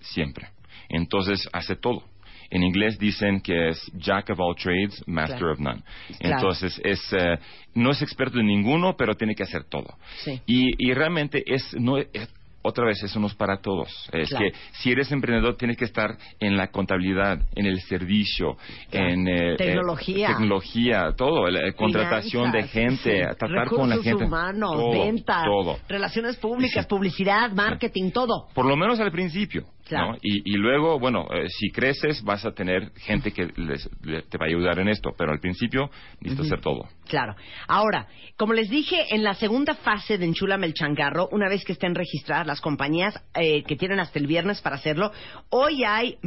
siempre. 0.00 0.48
Entonces, 0.88 1.48
hace 1.52 1.76
todo. 1.76 2.04
En 2.52 2.62
inglés 2.64 2.98
dicen 2.98 3.40
que 3.40 3.68
es 3.68 3.92
Jack 3.94 4.30
of 4.30 4.40
all 4.40 4.56
trades, 4.56 5.02
Master 5.06 5.38
Claro. 5.38 5.52
of 5.52 5.60
none. 5.60 5.82
Claro. 6.18 6.36
Entonces, 6.36 6.80
es, 6.82 7.00
eh, 7.12 7.38
no 7.74 7.90
es 7.92 8.02
experto 8.02 8.40
en 8.40 8.46
ninguno, 8.46 8.96
pero 8.96 9.14
tiene 9.14 9.34
que 9.36 9.44
hacer 9.44 9.64
todo. 9.64 9.94
Sí. 10.24 10.40
Y, 10.46 10.88
y 10.88 10.92
realmente 10.94 11.44
es, 11.46 11.74
no, 11.78 11.98
es- 11.98 12.28
otra 12.62 12.84
vez, 12.86 13.02
eso 13.02 13.18
no 13.20 13.26
es 13.26 13.34
para 13.34 13.58
todos. 13.60 13.88
Es 14.12 14.28
Claro. 14.28 14.44
que 14.44 14.58
si 14.72 14.90
eres 14.92 15.10
emprendedor, 15.12 15.56
tienes 15.56 15.76
que 15.76 15.84
estar 15.86 16.16
en 16.40 16.56
la 16.56 16.68
contabilidad, 16.68 17.38
en 17.54 17.66
el 17.66 17.80
servicio, 17.82 18.56
Claro. 18.90 19.08
en 19.08 19.28
eh, 19.28 19.56
Tecnología. 19.56 20.26
eh, 20.28 20.32
tecnología, 20.32 21.12
todo, 21.16 21.46
la 21.48 21.68
eh, 21.68 21.72
contratación 21.74 22.52
de 22.52 22.64
gente, 22.68 23.20
sí. 23.28 23.36
tratar 23.38 23.68
con 23.68 23.88
la 23.88 23.96
gente. 24.02 24.24
humanos, 24.24 24.72
todo, 24.72 24.90
ventas, 24.90 25.44
todo. 25.44 25.78
relaciones 25.88 26.36
públicas, 26.36 26.84
Sí. 26.84 26.88
publicidad, 26.88 27.50
marketing, 27.52 28.10
todo. 28.10 28.48
Por 28.54 28.66
lo 28.66 28.76
menos 28.76 29.00
al 29.00 29.10
principio. 29.10 29.64
Claro. 29.86 30.12
¿no? 30.12 30.18
Y, 30.22 30.54
y 30.54 30.56
luego, 30.56 30.98
bueno, 30.98 31.26
eh, 31.32 31.46
si 31.48 31.70
creces 31.70 32.22
vas 32.22 32.44
a 32.44 32.52
tener 32.52 32.92
gente 32.96 33.32
que 33.32 33.48
les- 33.56 33.88
le- 34.02 34.22
te 34.22 34.38
va 34.38 34.46
a 34.46 34.48
ayudar 34.48 34.78
en 34.78 34.88
esto, 34.88 35.10
pero 35.16 35.32
al 35.32 35.40
principio 35.40 35.90
necesitas 36.20 36.46
hacer 36.46 36.60
todo. 36.60 36.88
Claro. 37.08 37.34
Ahora, 37.66 38.06
como 38.36 38.52
les 38.52 38.70
dije, 38.70 39.06
en 39.14 39.24
la 39.24 39.34
segunda 39.34 39.74
fase 39.74 40.16
de 40.18 40.26
Enchúlame 40.26 40.66
el 40.66 40.74
Changarro, 40.74 41.28
una 41.32 41.48
vez 41.48 41.64
que 41.64 41.72
estén 41.72 41.94
registradas 41.94 42.46
las 42.46 42.60
compañías 42.60 43.14
eh, 43.34 43.62
que 43.64 43.76
tienen 43.76 43.98
hasta 44.00 44.18
el 44.18 44.26
viernes 44.26 44.60
para 44.60 44.76
hacerlo, 44.76 45.10
hoy 45.50 45.82
hay 45.84 46.18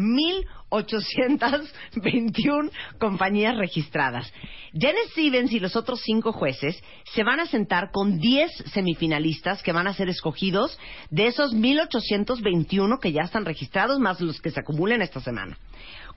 1.821 0.74 2.72
compañías 3.00 3.58
registradas. 3.58 4.32
Dennis 4.74 5.12
Stevens 5.12 5.51
y 5.51 5.60
los 5.60 5.75
otros 5.75 6.01
cinco 6.01 6.32
jueces 6.32 6.82
se 7.13 7.24
van 7.24 7.39
a 7.39 7.46
sentar 7.46 7.92
con 7.92 8.18
10 8.18 8.51
semifinalistas 8.74 9.62
que 9.62 9.72
van 9.72 9.88
a 9.88 9.94
ser 9.94 10.10
escogidos 10.10 10.80
de 11.10 11.27
esos 11.27 11.53
1.821 11.53 13.00
que 13.00 13.12
ya 13.12 13.22
están 13.22 13.46
registrados, 13.46 14.00
más 14.00 14.20
los 14.20 14.42
que 14.42 14.51
se 14.51 14.60
acumulen 14.60 15.01
esta 15.01 15.22
semana. 15.22 15.58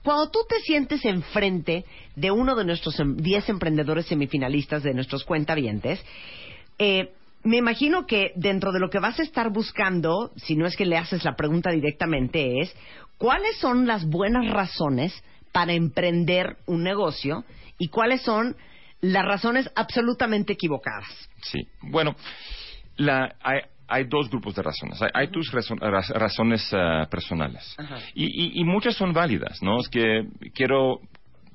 Cuando 0.03 0.29
tú 0.29 0.39
te 0.47 0.59
sientes 0.61 1.03
enfrente 1.05 1.85
de 2.15 2.31
uno 2.31 2.55
de 2.55 2.65
nuestros 2.65 2.99
em- 2.99 3.17
10 3.17 3.49
emprendedores 3.49 4.05
semifinalistas 4.05 4.83
de 4.83 4.93
nuestros 4.93 5.23
cuentavientes, 5.23 6.03
eh, 6.79 7.11
me 7.43 7.57
imagino 7.57 8.05
que 8.05 8.31
dentro 8.35 8.71
de 8.71 8.79
lo 8.79 8.89
que 8.89 8.99
vas 8.99 9.19
a 9.19 9.23
estar 9.23 9.51
buscando, 9.51 10.31
si 10.35 10.55
no 10.55 10.65
es 10.65 10.75
que 10.75 10.85
le 10.85 10.97
haces 10.97 11.23
la 11.23 11.35
pregunta 11.35 11.71
directamente, 11.71 12.61
es 12.61 12.75
cuáles 13.17 13.57
son 13.57 13.87
las 13.87 14.05
buenas 14.05 14.49
razones 14.51 15.13
para 15.51 15.73
emprender 15.73 16.57
un 16.65 16.83
negocio 16.83 17.43
y 17.77 17.87
cuáles 17.89 18.21
son 18.21 18.55
las 19.01 19.25
razones 19.25 19.69
absolutamente 19.75 20.53
equivocadas. 20.53 21.07
Sí. 21.41 21.67
Bueno, 21.81 22.15
la- 22.97 23.35
hay, 23.41 23.59
hay 23.87 24.03
dos 24.05 24.29
grupos 24.29 24.55
de 24.55 24.63
razones. 24.63 25.01
Hay, 25.01 25.09
hay 25.13 25.27
tus 25.29 25.51
razon- 25.53 25.79
raz- 25.79 26.09
razones 26.09 26.67
eh, 26.73 27.05
personales. 27.09 27.75
Ajá. 27.77 27.97
Y, 28.13 28.25
y- 28.25 28.59
y 28.61 28.63
muchas 28.63 28.95
son 28.95 29.13
válidas, 29.13 29.61
¿no? 29.61 29.79
Es 29.79 29.87
que 29.87 30.23
quiero, 30.53 30.99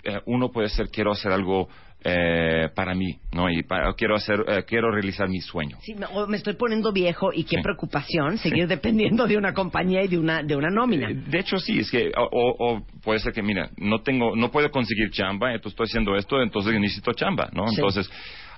eh, 0.05 0.21
uno 0.27 0.51
puede 0.51 0.69
ser, 0.69 0.89
quiero 0.89 1.13
hacer 1.13 1.33
algo 1.33 1.69
eh, 2.05 2.69
para 2.75 2.95
mí, 2.97 3.17
¿no? 3.33 3.49
Y 3.49 3.63
para- 3.63 3.93
quiero 3.95 4.17
hacer, 4.17 4.45
eh, 4.49 4.65
quiero 4.67 4.91
realizar 4.91 5.29
mi 5.29 5.41
sueño. 5.41 5.79
Sí, 5.83 5.95
me, 5.95 6.07
me 6.27 6.37
estoy 6.37 6.55
poniendo 6.55 6.93
viejo 6.93 7.33
y 7.33 7.45
qué 7.45 7.59
Sí. 7.59 7.63
preocupación 7.63 8.39
seguir 8.39 8.67
dependiendo 8.67 9.25
de 9.29 9.37
una 9.37 9.55
compañía 9.55 10.03
y 10.03 10.09
de 10.09 10.19
una, 10.19 10.43
de 10.43 10.57
una 10.57 10.69
nómina. 10.69 11.11
Eh, 11.11 11.15
De 11.15 11.39
hecho, 11.39 11.59
sí, 11.59 11.79
es 11.79 11.91
que, 11.93 12.11
o, 12.17 12.25
o- 12.25 12.57
o 12.75 12.87
puede 13.05 13.21
ser 13.21 13.33
que, 13.33 13.41
mira, 13.43 13.71
no 13.77 14.03
tengo, 14.03 14.35
no 14.35 14.51
puedo 14.51 14.69
conseguir 14.73 15.11
chamba, 15.13 15.53
entonces 15.53 15.75
estoy 15.75 15.85
haciendo 15.87 16.17
esto, 16.17 16.43
entonces 16.43 16.73
necesito 16.81 17.13
chamba, 17.13 17.49
¿no? 17.53 17.69
Sí. 17.69 17.77
Entonces, 17.77 18.11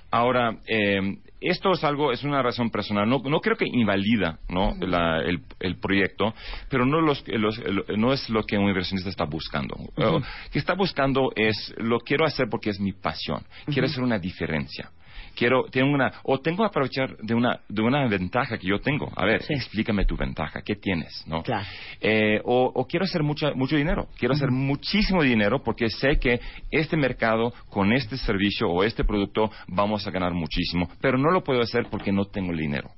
ahora, 0.09 0.57
eh, 0.67 0.99
esto 1.41 1.71
es 1.73 1.83
algo, 1.83 2.11
es 2.11 2.23
una 2.23 2.41
razón 2.41 2.69
personal, 2.69 3.07
no, 3.07 3.19
no 3.23 3.39
creo 3.41 3.55
que 3.57 3.65
invalida, 3.67 4.39
¿no? 4.49 4.73
La- 4.79 5.19
el, 5.21 5.41
el 5.59 5.77
proyecto, 5.79 6.33
pero 6.69 6.85
no, 6.85 7.01
los, 7.01 7.23
los- 7.27 7.59
el- 7.59 7.83
no 7.99 8.13
es 8.13 8.29
lo 8.29 8.43
que 8.43 8.57
un 8.57 8.67
inversionista 8.67 9.09
está 9.09 9.25
buscando. 9.25 9.75
Lo 9.97 10.21
que 10.51 10.59
está 10.59 10.73
buscando 10.73 11.31
es, 11.35 11.73
lo 11.77 11.99
quiero 11.99 12.25
hacer 12.25 12.47
porque 12.49 12.69
es 12.69 12.79
mi 12.79 12.93
pasión, 12.93 13.43
quiero 13.65 13.87
hacer 13.87 14.03
una 14.03 14.17
diferencia. 14.19 14.89
Quiero, 15.35 15.65
tengo 15.71 15.93
una, 15.93 16.11
o 16.23 16.39
tengo 16.39 16.63
que 16.63 16.67
aprovechar 16.67 17.17
de 17.17 17.33
una, 17.35 17.59
de 17.67 17.81
una 17.81 18.07
ventaja 18.07 18.57
que 18.57 18.67
yo 18.67 18.79
tengo. 18.79 19.11
A 19.15 19.25
ver, 19.25 19.43
Sí. 19.43 19.53
explícame 19.53 20.05
tu 20.05 20.15
ventaja, 20.17 20.61
¿qué 20.61 20.75
tienes? 20.75 21.23
¿no? 21.27 21.43
Claro. 21.43 21.65
Eh, 22.01 22.41
o, 22.43 22.71
o 22.73 22.87
quiero 22.87 23.05
hacer 23.05 23.21
mucha, 23.23 23.53
mucho 23.53 23.75
dinero. 23.75 24.07
Quiero 24.17 24.33
hacer 24.33 24.49
muchísimo 24.51 25.21
dinero 25.23 25.61
porque 25.63 25.89
sé 25.89 26.17
que 26.19 26.39
este 26.71 26.97
mercado, 26.97 27.53
con 27.69 27.93
este 27.93 28.17
servicio 28.17 28.67
o 28.69 28.83
este 28.83 29.03
producto, 29.03 29.51
vamos 29.67 30.07
a 30.07 30.11
ganar 30.11 30.33
muchísimo. 30.33 30.89
Pero 31.01 31.17
no 31.17 31.31
lo 31.31 31.43
puedo 31.43 31.61
hacer 31.61 31.87
porque 31.91 32.11
no 32.11 32.25
tengo 32.25 32.51
el 32.51 32.57
dinero. 32.57 32.89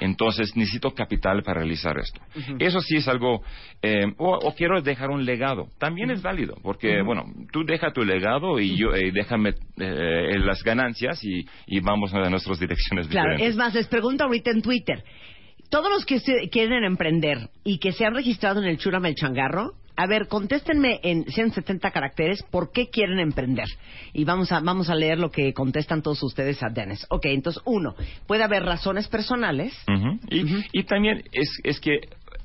Entonces 0.00 0.56
necesito 0.56 0.90
capital 0.92 1.42
para 1.42 1.60
realizar 1.60 1.96
esto. 1.98 2.20
Eso 2.58 2.80
sí 2.80 2.96
es 2.96 3.08
algo, 3.08 3.42
eh, 3.82 4.04
o, 4.18 4.38
o 4.42 4.54
quiero 4.54 4.80
dejar 4.82 5.10
un 5.10 5.24
legado. 5.24 5.68
También 5.78 6.10
es 6.10 6.22
válido, 6.22 6.56
porque, 6.62 7.02
bueno, 7.02 7.24
tú 7.52 7.64
deja 7.64 7.92
tu 7.92 8.04
legado 8.04 8.58
y 8.60 8.76
yo 8.76 8.94
eh, 8.94 9.10
déjame 9.12 9.54
eh, 9.78 10.38
las 10.38 10.62
ganancias 10.62 11.22
y, 11.24 11.44
y 11.66 11.80
vamos 11.80 12.12
a 12.14 12.28
nuestras 12.30 12.58
direcciones 12.58 13.08
Claro, 13.08 13.30
diferentes. 13.32 13.50
es 13.52 13.56
más, 13.56 13.74
les 13.74 13.88
pregunto 13.88 14.24
ahorita 14.24 14.50
en 14.50 14.62
Twitter. 14.62 15.02
todos 15.70 15.90
los 15.90 16.04
que 16.04 16.20
se 16.20 16.48
quieren 16.50 16.84
emprender 16.84 17.38
y 17.64 17.78
que 17.78 17.92
se 17.92 18.04
han 18.04 18.14
registrado 18.14 18.62
en 18.62 18.68
el 18.68 18.78
Churama 18.78 19.08
el 19.08 19.14
Changarro, 19.14 19.72
a 19.96 20.06
ver, 20.06 20.28
contéstenme 20.28 21.00
en 21.02 21.24
170 21.24 21.90
caracteres 21.90 22.42
por 22.50 22.70
qué 22.70 22.88
quieren 22.90 23.18
emprender. 23.18 23.66
Y 24.12 24.24
vamos 24.24 24.52
a, 24.52 24.60
vamos 24.60 24.90
a 24.90 24.94
leer 24.94 25.18
lo 25.18 25.30
que 25.30 25.52
contestan 25.52 26.02
todos 26.02 26.22
ustedes 26.22 26.62
a 26.62 26.68
Dennis. 26.68 27.06
Ok, 27.08 27.26
entonces, 27.26 27.62
uno, 27.64 27.94
puede 28.26 28.44
haber 28.44 28.62
razones 28.62 29.08
personales. 29.08 29.74
Ujú. 29.88 30.18
y, 30.30 30.64
y 30.72 30.84
también 30.84 31.24
es, 31.32 31.48
es 31.64 31.80
que 31.80 32.00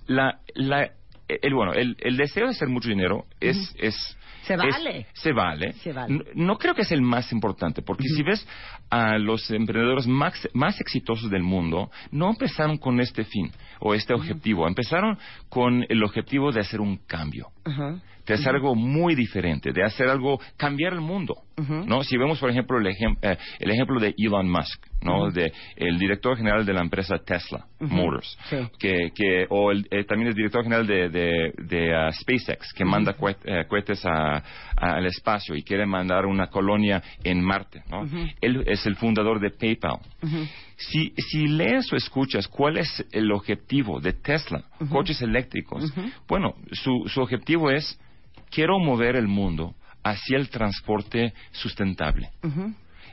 la, 0.08 0.40
la, 0.56 0.92
el, 1.28 1.54
bueno, 1.54 1.74
el, 1.74 1.98
el 2.00 2.18
deseo 2.18 2.46
de 2.46 2.52
hacer 2.52 2.70
mucho 2.70 2.90
dinero 2.90 3.26
es... 3.40 3.76
es 3.80 4.18
Se 4.44 4.54
es- 4.54 4.60
vale. 4.60 5.06
se 5.14 5.32
vale. 5.34 5.74
Se 5.74 5.92
vale. 5.94 6.14
No, 6.14 6.24
no 6.36 6.58
creo 6.58 6.74
que 6.74 6.82
es 6.82 6.92
el 6.92 7.02
más 7.02 7.32
importante, 7.32 7.82
porque 7.82 8.08
si 8.08 8.24
ves 8.24 8.48
a 8.90 9.18
los 9.18 9.50
emprendedores 9.52 10.08
más, 10.08 10.34
más 10.54 10.80
exitosos 10.82 11.30
del 11.30 11.44
mundo, 11.44 11.90
no 12.12 12.30
empezaron 12.30 12.78
con 12.78 13.00
este 13.00 13.24
fin 13.24 13.52
o 13.80 13.94
este 13.94 14.14
objetivo, 14.14 14.68
empezaron 14.68 15.18
con 15.50 15.86
el 15.88 16.04
objetivo 16.04 16.52
de 16.52 16.62
hacer 16.62 16.82
un 16.82 16.98
cambio. 16.98 17.48
De 18.32 18.40
hacer 18.40 18.56
algo 18.56 18.76
muy 18.76 19.16
diferente, 19.16 19.72
de 19.74 19.84
hacer 19.84 20.08
algo, 20.08 20.40
cambiar 20.58 20.94
el 20.94 21.02
mundo, 21.02 21.36
¿no? 21.86 22.04
Si 22.04 22.18
vemos, 22.18 22.40
por 22.40 22.50
ejemplo, 22.50 22.78
el, 22.80 22.86
ejem- 22.88 23.18
eh, 23.22 23.38
el 23.60 23.72
ejemplo 23.72 24.00
de 24.00 24.16
Elon 24.18 24.50
Musk, 24.50 24.86
¿no? 25.04 25.30
De 25.32 25.52
el 25.76 25.98
director 26.00 26.36
general 26.38 26.66
de 26.66 26.74
la 26.74 26.82
empresa 26.82 27.18
Tesla 27.20 27.66
Motors, 27.80 28.38
Sí. 28.50 28.58
que, 28.80 29.12
que, 29.14 29.46
o 29.50 29.72
el, 29.72 29.86
eh, 29.92 30.04
también 30.06 30.30
el 30.30 30.34
director 30.34 30.64
general 30.64 30.88
de, 30.88 31.10
de, 31.10 31.54
de, 31.58 31.94
ah, 31.96 32.12
SpaceX, 32.12 32.74
que 32.74 32.86
manda 32.86 33.16
cohet- 33.18 33.38
eh, 33.46 33.66
cohetes 33.68 34.04
a- 34.06 34.38
a- 34.38 34.44
al 34.78 35.06
espacio 35.06 35.56
y 35.56 35.64
quiere 35.64 35.86
mandar 35.86 36.26
una 36.26 36.48
colonia 36.48 37.02
en 37.24 37.42
Marte, 37.44 37.84
¿no? 37.90 38.06
Él 38.42 38.64
es 38.66 38.86
el 38.86 38.96
fundador 38.96 39.40
de 39.40 39.50
PayPal. 39.52 39.98
Si, 40.78 41.14
si 41.18 41.48
lees 41.48 41.92
o 41.94 41.96
escuchas 41.96 42.48
cuál 42.48 42.78
es 42.78 43.06
el 43.12 43.32
objetivo 43.32 44.00
de 44.00 44.14
Tesla, 44.14 44.64
coches 44.90 45.22
eléctricos, 45.22 45.94
bueno, 46.28 46.56
su, 46.72 47.04
su 47.08 47.22
objetivo 47.22 47.70
es, 47.70 48.00
quiero 48.52 48.78
mover 48.80 49.16
el 49.16 49.28
mundo 49.28 49.74
hacia 50.04 50.38
el 50.38 50.50
transporte 50.50 51.34
sustentable. 51.52 52.30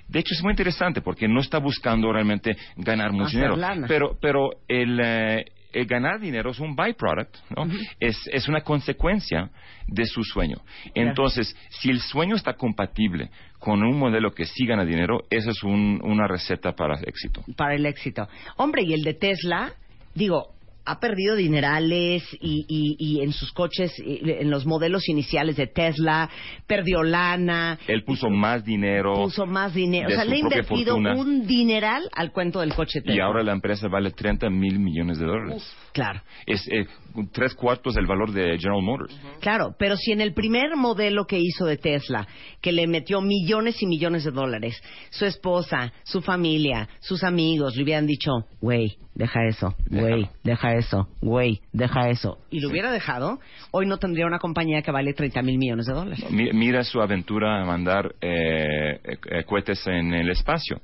De 0.08 0.18
hecho, 0.20 0.34
es 0.34 0.42
muy 0.42 0.52
interesante 0.52 1.00
porque 1.02 1.28
no 1.28 1.40
está 1.40 1.58
buscando 1.58 2.10
realmente 2.12 2.56
ganar 2.76 3.12
mucho 3.12 3.36
dinero. 3.36 3.56
lana. 3.56 3.86
Pero, 3.86 4.16
pero 4.20 4.48
el, 4.66 4.98
eh, 5.04 5.44
el 5.70 5.84
ganar 5.86 6.18
dinero 6.18 6.50
es 6.50 6.58
un 6.60 6.74
byproduct, 6.74 7.36
¿no? 7.54 7.66
es, 8.00 8.16
es 8.32 8.48
una 8.48 8.62
consecuencia 8.62 9.50
de 9.86 10.06
su 10.06 10.22
sueño. 10.24 10.56
Entonces, 10.94 11.54
si 11.68 11.90
el 11.90 12.00
sueño 12.00 12.36
está 12.36 12.54
compatible 12.54 13.28
con 13.58 13.82
un 13.82 13.98
modelo 13.98 14.32
que 14.32 14.46
sí 14.46 14.64
gana 14.64 14.86
dinero, 14.86 15.24
esa 15.28 15.50
es 15.50 15.62
un- 15.62 16.00
una 16.02 16.26
receta 16.26 16.72
para 16.72 16.98
éxito. 17.02 17.44
para 17.54 17.74
el 17.74 17.84
éxito. 17.84 18.26
Hombre, 18.56 18.82
y 18.84 18.94
el 18.94 19.02
de 19.02 19.12
Tesla, 19.12 19.72
digo, 20.14 20.54
ha 20.88 21.00
perdido 21.00 21.36
dinerales 21.36 22.24
y, 22.40 22.64
y, 22.68 22.96
y 22.98 23.20
en 23.22 23.32
sus 23.32 23.52
coches, 23.52 23.92
y 23.98 24.20
en 24.30 24.50
los 24.50 24.66
modelos 24.66 25.08
iniciales 25.08 25.56
de 25.56 25.66
Tesla, 25.66 26.28
perdió 26.66 27.02
lana, 27.02 27.78
Él 27.86 28.04
puso 28.04 28.30
más 28.30 28.64
dinero 28.64 29.14
puso 29.14 29.46
más 29.46 29.74
dinero. 29.74 30.08
O 30.08 30.12
sea, 30.12 30.24
le 30.24 30.36
ha 30.36 30.38
invertido 30.38 30.94
fortuna. 30.94 31.14
un 31.14 31.46
dineral 31.46 32.08
al 32.14 32.32
cuento 32.32 32.60
del 32.60 32.74
coche 32.74 33.00
Tesla. 33.00 33.14
y 33.14 33.20
ahora 33.20 33.42
la 33.42 33.52
empresa 33.52 33.88
vale 33.88 34.10
30 34.10 34.48
mil 34.50 34.78
millones 34.78 35.18
de 35.18 35.26
dólares. 35.26 35.76
Claro. 35.92 36.22
Es 36.46 36.66
eh, 36.68 36.86
tres 37.32 37.54
cuartos 37.54 37.94
del 37.94 38.06
valor 38.06 38.32
de 38.32 38.56
General 38.58 38.82
Motors. 38.82 39.18
Claro, 39.40 39.74
pero 39.78 39.96
si 39.96 40.12
en 40.12 40.20
el 40.20 40.32
primer 40.32 40.76
modelo 40.76 41.26
que 41.26 41.38
hizo 41.38 41.64
de 41.66 41.76
Tesla, 41.76 42.26
que 42.60 42.72
le 42.72 42.86
metió 42.86 43.20
millones 43.20 43.82
y 43.82 43.86
millones 43.86 44.24
de 44.24 44.30
dólares, 44.30 44.80
su 45.10 45.24
esposa, 45.24 45.92
su 46.04 46.20
familia, 46.20 46.88
sus 47.00 47.24
amigos 47.24 47.76
le 47.76 47.82
hubieran 47.82 48.06
dicho, 48.06 48.30
güey, 48.60 48.96
deja 49.14 49.40
eso, 49.46 49.74
güey, 49.90 50.28
deja 50.44 50.74
eso, 50.74 50.77
güey, 51.20 51.60
deja 51.72 52.08
eso, 52.08 52.38
y 52.50 52.60
lo 52.60 52.68
hubiera 52.70 52.90
dejado, 52.92 53.38
hoy 53.70 53.86
no 53.86 53.98
tendría 53.98 54.26
una 54.26 54.38
compañía 54.38 54.82
que 54.82 54.90
vale 54.90 55.12
30 55.14 55.42
mil 55.42 55.58
millones 55.58 55.86
de 55.86 55.92
dólares. 55.94 56.30
Mi- 56.30 56.52
Mira 56.52 56.84
su 56.84 57.00
aventura 57.00 57.62
a 57.62 57.64
mandar 57.64 58.14
eh, 58.20 59.00
eh, 59.04 59.18
eh, 59.30 59.44
cohetes 59.44 59.86
en 59.86 60.12
el 60.14 60.30
espacio. 60.30 60.80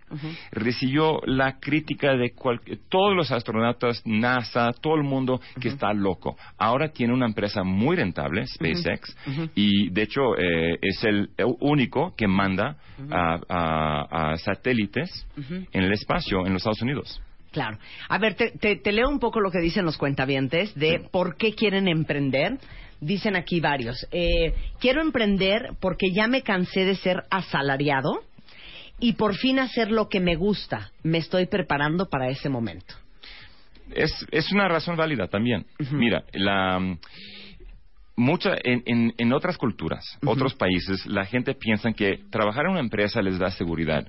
Recibió 0.52 1.20
la 1.26 1.58
crítica 1.58 2.14
de 2.16 2.32
cual- 2.32 2.60
todos 2.88 3.14
los 3.14 3.30
astronautas, 3.30 4.02
NASA, 4.04 4.72
todo 4.80 4.94
el 4.96 5.02
mundo 5.02 5.40
que 5.60 5.68
está 5.68 5.92
loco. 5.92 6.36
Ahora 6.58 6.88
tiene 6.88 7.12
una 7.12 7.26
empresa 7.26 7.62
muy 7.64 7.96
rentable, 7.96 8.46
SpaceX, 8.46 9.16
y 9.54 9.90
de 9.90 10.02
hecho 10.02 10.36
eh, 10.38 10.78
es 10.80 11.02
el 11.04 11.30
único 11.60 12.14
que 12.16 12.26
manda 12.26 12.76
a, 13.10 13.38
a- 13.48 14.32
a 14.32 14.36
satélites 14.36 15.26
en 15.72 15.82
el 15.82 15.92
espacio 15.92 16.46
en 16.46 16.52
los 16.52 16.62
Estados 16.62 16.82
Unidos. 16.82 17.20
Claro. 17.54 17.78
A 18.08 18.18
ver, 18.18 18.34
te, 18.34 18.50
te- 18.50 18.76
te 18.76 18.92
leo 18.92 19.08
un 19.08 19.18
poco 19.20 19.40
lo 19.40 19.50
que 19.50 19.60
dicen 19.60 19.86
los 19.86 19.96
cuentavientes 19.96 20.74
de 20.74 21.08
por 21.10 21.36
qué 21.36 21.54
quieren 21.54 21.88
emprender. 21.88 22.58
Dicen 23.00 23.36
aquí 23.36 23.60
varios. 23.60 24.06
Eh, 24.12 24.52
quiero 24.80 25.00
emprender 25.00 25.70
porque 25.80 26.08
ya 26.12 26.26
me 26.26 26.42
cansé 26.42 26.84
de 26.84 26.96
ser 26.96 27.22
asalariado 27.30 28.22
y 28.98 29.12
por 29.14 29.36
fin 29.36 29.58
hacer 29.60 29.90
lo 29.92 30.08
que 30.08 30.18
me 30.20 30.34
gusta. 30.36 30.90
Me 31.02 31.18
estoy 31.18 31.46
preparando 31.46 32.06
para 32.10 32.28
ese 32.28 32.48
momento. 32.48 32.94
es, 33.94 34.12
es 34.32 34.50
una 34.52 34.66
razón 34.68 34.96
válida 34.96 35.28
también. 35.28 35.64
Mira, 35.92 36.24
la 36.32 36.96
mucha 38.16 38.54
en, 38.62 38.82
en, 38.86 39.14
en 39.18 39.32
otras 39.32 39.58
culturas, 39.58 40.04
otros 40.24 40.54
países, 40.54 41.04
la 41.06 41.24
gente 41.26 41.54
piensa 41.54 41.92
que 41.92 42.18
trabajar 42.30 42.64
en 42.66 42.72
una 42.72 42.80
empresa 42.80 43.20
les 43.22 43.38
da 43.38 43.50
seguridad. 43.50 44.06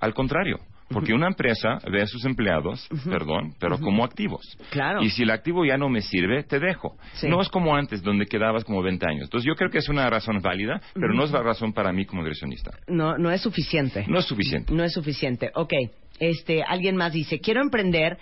Al 0.00 0.14
contrario, 0.14 0.58
porque 0.90 1.12
una 1.12 1.26
empresa 1.26 1.78
ve 1.90 2.02
a 2.02 2.06
sus 2.06 2.24
empleados, 2.24 2.88
perdón, 3.04 3.54
pero 3.58 3.78
como 3.78 4.04
activos. 4.04 4.42
Claro. 4.70 5.02
Y 5.02 5.10
si 5.10 5.22
el 5.22 5.30
activo 5.30 5.64
ya 5.64 5.76
no 5.76 5.88
me 5.88 6.00
sirve, 6.00 6.44
te 6.44 6.58
dejo. 6.58 6.96
Sí. 7.14 7.28
No 7.28 7.40
es 7.40 7.48
como 7.48 7.74
antes, 7.74 8.02
donde 8.02 8.26
quedabas 8.26 8.64
como 8.64 8.82
20 8.82 9.06
años. 9.06 9.24
Entonces 9.24 9.46
yo 9.46 9.54
creo 9.54 9.70
que 9.70 9.78
es 9.78 9.88
una 9.88 10.08
razón 10.08 10.40
válida, 10.40 10.80
pero 10.94 11.12
no 11.14 11.24
es 11.24 11.30
la 11.30 11.42
razón 11.42 11.72
para 11.72 11.92
mí 11.92 12.06
como 12.06 12.22
direccionista. 12.22 12.70
No, 12.86 13.18
no 13.18 13.30
es 13.30 13.42
suficiente. 13.42 14.04
No 14.08 14.18
es 14.18 14.24
suficiente. 14.24 14.72
No 14.72 14.84
es 14.84 14.92
suficiente. 14.92 15.50
Ok. 15.54 15.72
Este, 16.20 16.64
alguien 16.64 16.96
más 16.96 17.12
dice, 17.12 17.38
quiero 17.40 17.62
emprender 17.62 18.18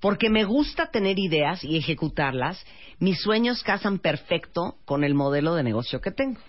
porque 0.00 0.30
me 0.30 0.44
gusta 0.44 0.90
tener 0.90 1.18
ideas 1.18 1.64
y 1.64 1.76
ejecutarlas. 1.76 2.64
Mis 2.98 3.20
sueños 3.20 3.62
casan 3.62 3.98
perfecto 3.98 4.76
con 4.84 5.04
el 5.04 5.14
modelo 5.14 5.54
de 5.54 5.62
negocio 5.62 6.00
que 6.00 6.10
tengo. 6.10 6.40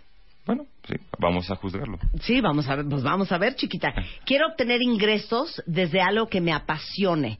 Bueno, 0.46 0.66
sí, 0.88 0.96
vamos 1.20 1.50
a 1.52 1.56
juzgarlo. 1.56 2.00
Sí, 2.22 2.42
vamos 2.42 2.68
a 2.68 2.76
ver, 2.76 2.86
pues 2.90 3.04
vamos 3.04 3.32
a 3.32 3.38
ver, 3.38 3.56
chiquita. 3.56 3.94
Quiero 4.26 4.48
obtener 4.48 4.82
ingresos 4.82 5.62
desde 5.68 6.02
algo 6.02 6.28
que 6.28 6.42
me 6.42 6.52
apasione. 6.52 7.40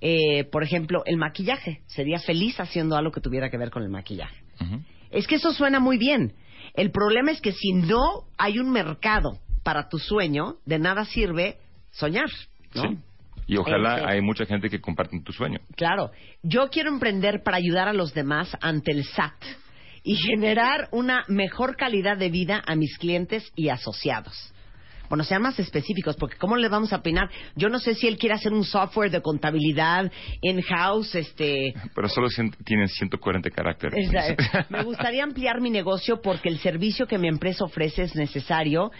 Eh, 0.00 0.44
por 0.44 0.62
ejemplo, 0.62 1.02
el 1.04 1.18
maquillaje. 1.18 1.82
Sería 1.86 2.18
feliz 2.18 2.58
haciendo 2.58 2.96
algo 2.96 3.12
que 3.12 3.20
tuviera 3.20 3.50
que 3.50 3.58
ver 3.58 3.70
con 3.70 3.82
el 3.82 3.90
maquillaje. 3.90 4.42
Es 5.10 5.26
que 5.26 5.34
eso 5.34 5.52
suena 5.52 5.80
muy 5.80 5.98
bien. 5.98 6.32
El 6.74 6.90
problema 6.90 7.30
es 7.30 7.40
que 7.40 7.52
si 7.52 7.72
no 7.72 8.24
hay 8.38 8.58
un 8.58 8.70
mercado 8.70 9.38
para 9.62 9.88
tu 9.88 9.98
sueño, 9.98 10.56
de 10.64 10.78
nada 10.78 11.04
sirve 11.04 11.58
soñar, 11.90 12.30
¿no? 12.74 12.82
Sí. 12.82 12.98
Y 13.46 13.56
ojalá 13.56 13.96
Este- 13.96 14.08
hay 14.10 14.20
mucha 14.22 14.46
gente 14.46 14.70
que 14.70 14.80
comparte 14.80 15.20
tu 15.22 15.32
sueño. 15.32 15.58
Claro. 15.76 16.12
Yo 16.42 16.70
quiero 16.70 16.88
emprender 16.88 17.42
para 17.42 17.56
ayudar 17.56 17.88
a 17.88 17.92
los 17.92 18.14
demás 18.14 18.56
ante 18.60 18.92
el 18.92 19.04
SAT 19.04 19.34
y 20.02 20.16
generar 20.16 20.88
una 20.92 21.24
mejor 21.28 21.76
calidad 21.76 22.16
de 22.16 22.30
vida 22.30 22.62
a 22.66 22.74
mis 22.76 22.96
clientes 22.98 23.50
y 23.56 23.68
asociados. 23.68 24.52
Bueno, 25.08 25.24
sean 25.24 25.42
más 25.42 25.58
específicos, 25.58 26.14
porque 26.14 26.36
¿cómo 26.36 26.56
le 26.56 26.68
vamos 26.68 26.92
a 26.92 26.98
opinar? 26.98 27.28
Yo 27.56 27.68
no 27.68 27.80
sé 27.80 27.96
si 27.96 28.06
él 28.06 28.16
quiere 28.16 28.36
hacer 28.36 28.52
un 28.52 28.62
software 28.62 29.10
de 29.10 29.20
contabilidad 29.20 30.08
in-house, 30.40 31.16
este... 31.16 31.74
Pero 31.96 32.08
solo 32.08 32.28
cien- 32.28 32.54
tienen 32.64 32.86
140 32.86 33.50
caracteres. 33.50 34.08
Me 34.70 34.84
gustaría 34.84 35.24
ampliar 35.24 35.60
mi 35.60 35.68
negocio 35.68 36.20
porque 36.22 36.48
el 36.48 36.58
servicio 36.60 37.08
que 37.08 37.18
mi 37.18 37.26
empresa 37.26 37.64
ofrece 37.64 38.02
es 38.04 38.14
necesario, 38.14 38.92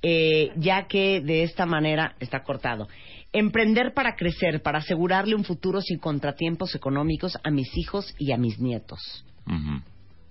eh, 0.00 0.52
ya 0.56 0.86
que 0.86 1.20
de 1.20 1.42
esta 1.42 1.66
manera 1.66 2.16
está 2.18 2.42
cortado. 2.44 2.88
Emprender 3.34 3.92
para 3.92 4.16
crecer, 4.16 4.62
para 4.62 4.78
asegurarle 4.78 5.34
un 5.34 5.44
futuro 5.44 5.82
sin 5.82 5.98
contratiempos 5.98 6.74
económicos 6.74 7.36
a 7.44 7.50
mis 7.50 7.68
hijos 7.76 8.14
y 8.18 8.32
a 8.32 8.38
mis 8.38 8.58
nietos. 8.58 9.26
Ujú. 9.46 9.82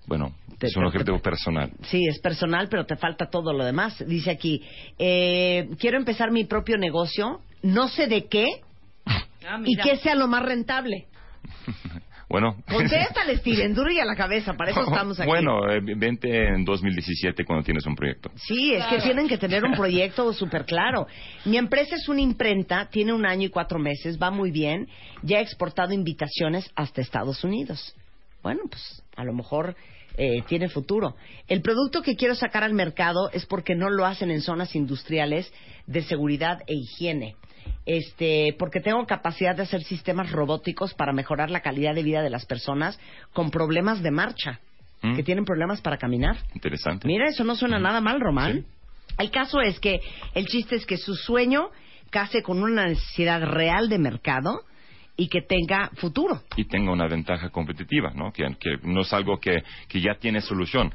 Bueno, 0.08 0.32
Te- 0.58 0.66
es 0.66 0.76
un 0.76 0.82
te- 0.82 0.88
objetivo 0.88 1.20
personal. 1.20 1.70
Sí, 1.82 2.02
es 2.08 2.18
personal, 2.18 2.68
pero 2.68 2.84
te 2.86 2.96
falta 2.96 3.26
todo 3.30 3.52
lo 3.52 3.64
demás. 3.64 4.02
Dice 4.06 4.30
aquí, 4.30 4.62
eh, 4.98 5.68
quiero 5.78 5.98
empezar 5.98 6.30
mi 6.32 6.44
propio 6.44 6.76
negocio, 6.78 7.40
no 7.62 7.88
sé 7.88 8.06
de 8.08 8.26
qué, 8.26 8.46
y 9.64 9.76
que 9.76 9.96
sea 9.98 10.14
lo 10.14 10.26
más 10.26 10.42
rentable. 10.42 11.06
Bueno. 12.30 12.56
Contéstale, 12.70 13.38
Steven, 13.38 13.74
duro 13.74 13.90
y 13.90 13.98
a 14.00 14.04
la 14.04 14.14
cabeza, 14.14 14.52
para 14.52 14.70
eso 14.72 14.82
estamos 14.86 15.18
aquí. 15.18 15.26
Bueno, 15.26 15.66
eh, 15.70 15.80
vente 15.96 16.48
en 16.48 16.62
2017 16.62 17.42
cuando 17.46 17.64
tienes 17.64 17.86
un 17.86 17.94
proyecto. 17.96 18.30
Sí, 18.36 18.74
es 18.74 18.84
que 18.84 18.98
tienen 18.98 19.26
que 19.28 19.38
tener 19.38 19.64
un 19.64 19.72
proyecto 19.72 20.30
súper 20.34 20.66
claro. 20.66 21.06
Mi 21.46 21.56
empresa 21.56 21.94
es 21.96 22.06
una 22.06 22.20
imprenta, 22.20 22.86
tiene 22.90 23.14
un 23.14 23.24
año 23.24 23.46
y 23.46 23.48
cuatro 23.48 23.78
meses, 23.78 24.18
va 24.22 24.30
muy 24.30 24.50
bien. 24.50 24.88
Ya 25.22 25.38
he 25.38 25.40
exportado 25.42 25.94
invitaciones 25.94 26.70
hasta 26.76 27.00
Estados 27.00 27.44
Unidos. 27.44 27.94
Bueno, 28.42 28.62
pues 28.70 29.02
a 29.16 29.24
lo 29.24 29.32
mejor 29.32 29.76
eh, 30.16 30.42
tiene 30.48 30.68
futuro. 30.68 31.16
El 31.46 31.62
producto 31.62 32.02
que 32.02 32.16
quiero 32.16 32.34
sacar 32.34 32.64
al 32.64 32.74
mercado 32.74 33.30
es 33.32 33.46
porque 33.46 33.74
no 33.74 33.90
lo 33.90 34.04
hacen 34.06 34.30
en 34.30 34.40
zonas 34.40 34.74
industriales 34.74 35.52
de 35.86 36.02
seguridad 36.02 36.60
e 36.66 36.74
higiene. 36.74 37.36
Este, 37.86 38.54
porque 38.58 38.80
tengo 38.80 39.06
capacidad 39.06 39.54
de 39.56 39.62
hacer 39.62 39.82
sistemas 39.82 40.30
robóticos 40.30 40.94
para 40.94 41.12
mejorar 41.12 41.50
la 41.50 41.60
calidad 41.60 41.94
de 41.94 42.02
vida 42.02 42.22
de 42.22 42.30
las 42.30 42.46
personas 42.46 42.98
con 43.32 43.50
problemas 43.50 44.02
de 44.02 44.10
marcha, 44.10 44.60
Mm. 45.02 45.14
que 45.16 45.22
tienen 45.22 45.44
problemas 45.44 45.80
para 45.80 45.96
caminar. 45.96 46.36
Interesante. 46.54 47.06
Mira, 47.06 47.28
eso 47.28 47.44
no 47.44 47.54
suena 47.54 47.78
nada 47.78 48.00
mal, 48.00 48.20
Román. 48.20 48.62
Sí. 48.62 48.66
El 49.18 49.30
caso 49.30 49.60
es 49.60 49.78
que 49.78 50.00
el 50.34 50.46
chiste 50.46 50.74
es 50.76 50.86
que 50.86 50.96
su 50.96 51.14
sueño 51.14 51.70
case 52.10 52.42
con 52.42 52.62
una 52.62 52.86
necesidad 52.86 53.42
real 53.42 53.88
de 53.88 53.98
mercado 53.98 54.62
y 55.18 55.28
que 55.28 55.42
tenga 55.42 55.90
futuro. 55.96 56.42
y 56.56 56.64
tenga 56.64 56.92
una 56.92 57.08
ventaja 57.08 57.50
competitiva, 57.50 58.12
¿no? 58.14 58.32
Que, 58.32 58.44
que 58.58 58.78
no 58.84 59.00
es 59.02 59.12
algo 59.12 59.38
que, 59.38 59.62
que 59.88 60.00
ya 60.00 60.14
tiene 60.14 60.40
solución. 60.40 60.94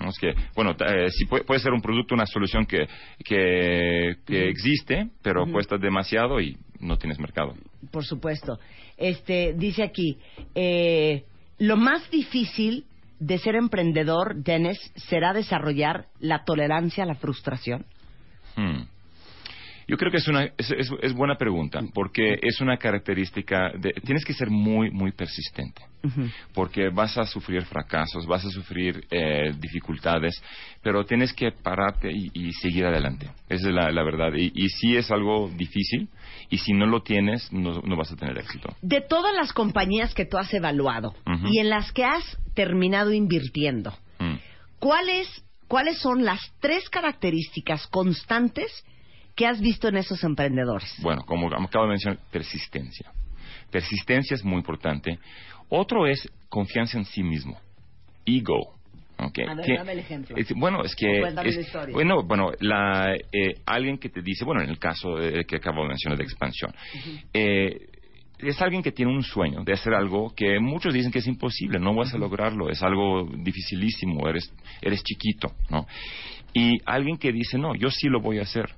¿no? 0.00 0.10
Es 0.10 0.18
que, 0.20 0.32
bueno, 0.54 0.76
eh, 0.78 1.08
sí 1.10 1.26
puede, 1.26 1.42
puede 1.42 1.58
ser 1.58 1.72
un 1.72 1.82
producto, 1.82 2.14
una 2.14 2.24
solución 2.26 2.64
que, 2.64 2.86
que, 3.24 4.14
que 4.24 4.48
existe, 4.48 5.08
pero 5.22 5.44
cuesta 5.50 5.76
demasiado 5.76 6.40
y 6.40 6.56
no 6.78 6.96
tienes 6.98 7.18
mercado. 7.18 7.54
Por 7.90 8.04
supuesto. 8.04 8.60
Este 8.96 9.54
dice 9.56 9.82
aquí, 9.82 10.18
eh, 10.54 11.24
lo 11.58 11.76
más 11.76 12.08
difícil 12.12 12.84
de 13.18 13.38
ser 13.38 13.56
emprendedor, 13.56 14.36
Dennis, 14.36 14.78
será 14.94 15.32
desarrollar 15.32 16.06
la 16.20 16.44
tolerancia 16.44 17.02
a 17.02 17.06
la 17.06 17.16
frustración. 17.16 17.84
Hmm. 18.54 18.82
Yo 19.88 19.96
creo 19.96 20.10
que 20.12 20.18
es 20.18 20.28
una 20.28 20.44
es, 20.44 20.70
es- 20.70 20.90
es 21.02 21.12
buena 21.14 21.36
pregunta 21.36 21.80
porque 21.94 22.38
es 22.42 22.60
una 22.60 22.76
característica 22.76 23.72
de 23.72 23.92
tienes 24.04 24.24
que 24.24 24.34
ser 24.34 24.50
muy 24.50 24.90
muy 24.90 25.12
persistente 25.12 25.82
porque 26.54 26.90
vas 26.90 27.18
a 27.18 27.24
sufrir 27.24 27.62
fracasos 27.64 28.26
vas 28.26 28.44
a 28.44 28.50
sufrir 28.50 29.04
eh, 29.10 29.52
dificultades 29.58 30.40
pero 30.82 31.04
tienes 31.04 31.32
que 31.32 31.50
pararte 31.52 32.08
y, 32.12 32.30
y 32.34 32.52
seguir 32.52 32.84
adelante. 32.86 33.26
Esa 33.48 33.68
es 33.68 33.74
la, 33.74 33.90
la 33.90 34.02
verdad. 34.04 34.32
Y, 34.34 34.52
y 34.54 34.68
sí 34.68 34.96
es 34.96 35.10
algo 35.10 35.50
difícil 35.56 36.08
y 36.50 36.58
si 36.58 36.72
no 36.72 36.86
lo 36.86 37.02
tienes 37.02 37.52
no, 37.52 37.80
no 37.82 37.96
vas 37.96 38.12
a 38.12 38.16
tener 38.16 38.38
éxito. 38.38 38.74
De 38.82 39.00
todas 39.00 39.34
las 39.34 39.52
compañías 39.52 40.14
que 40.14 40.24
tú 40.26 40.36
has 40.38 40.52
evaluado 40.54 41.14
y 41.50 41.58
en 41.58 41.70
las 41.70 41.92
que 41.92 42.04
has 42.04 42.38
terminado 42.54 43.12
invirtiendo, 43.12 43.92
Hmm. 44.20 44.36
¿cuáles, 44.80 45.28
¿cuáles 45.68 45.98
son 45.98 46.24
las 46.24 46.40
tres 46.60 46.88
características 46.90 47.86
constantes 47.86 48.84
que 49.38 49.46
has 49.46 49.60
visto 49.60 49.86
en 49.86 49.96
esos 49.96 50.22
emprendedores? 50.24 50.92
Bueno, 51.00 51.22
como 51.24 51.46
acabo 51.46 51.84
de 51.84 51.90
mencionar, 51.90 52.18
persistencia. 52.32 53.08
Persistencia 53.70 54.34
es 54.34 54.44
muy 54.44 54.56
importante. 54.56 55.16
Otro 55.68 56.08
es 56.08 56.28
confianza 56.48 56.98
en 56.98 57.04
sí 57.04 57.22
mismo. 57.22 57.56
Ego. 58.26 58.74
¿ok? 59.20 59.38
A 59.48 59.54
ver, 59.54 59.64
Que- 59.64 59.76
dame 59.76 59.92
el 59.92 59.98
ejemplo. 60.00 60.36
es- 60.36 60.52
bueno, 60.54 60.82
es 60.82 60.94
que... 60.96 61.20
Es- 61.22 61.34
la 61.34 61.46
historia. 61.48 61.92
Bueno, 61.94 62.24
bueno 62.24 62.50
la, 62.58 63.14
eh, 63.14 63.54
alguien 63.64 63.98
que 63.98 64.08
te 64.08 64.22
dice, 64.22 64.44
bueno, 64.44 64.60
en 64.60 64.70
el 64.70 64.78
caso 64.80 65.20
eh, 65.20 65.44
que 65.46 65.56
acabo 65.56 65.82
de 65.82 65.88
mencionar 65.88 66.18
de 66.18 66.24
expansión, 66.24 66.74
eh, 67.32 67.78
es 68.40 68.60
alguien 68.60 68.82
que 68.82 68.90
tiene 68.92 69.12
un 69.12 69.22
sueño 69.22 69.62
de 69.64 69.72
hacer 69.72 69.94
algo 69.94 70.32
que 70.34 70.58
muchos 70.58 70.92
dicen 70.92 71.12
que 71.12 71.18
es 71.20 71.26
imposible, 71.28 71.78
no 71.78 71.94
vas 71.94 72.12
a 72.12 72.18
lograrlo, 72.18 72.70
es 72.70 72.82
algo 72.82 73.24
dificilísimo, 73.38 74.28
eres, 74.28 74.52
eres 74.80 75.02
chiquito, 75.04 75.52
¿no? 75.70 75.86
Y 76.54 76.78
alguien 76.86 77.18
que 77.18 77.30
dice, 77.32 77.56
no, 77.58 77.74
yo 77.76 77.88
sí 77.90 78.08
lo 78.08 78.20
voy 78.20 78.38
a 78.38 78.42
hacer. 78.42 78.68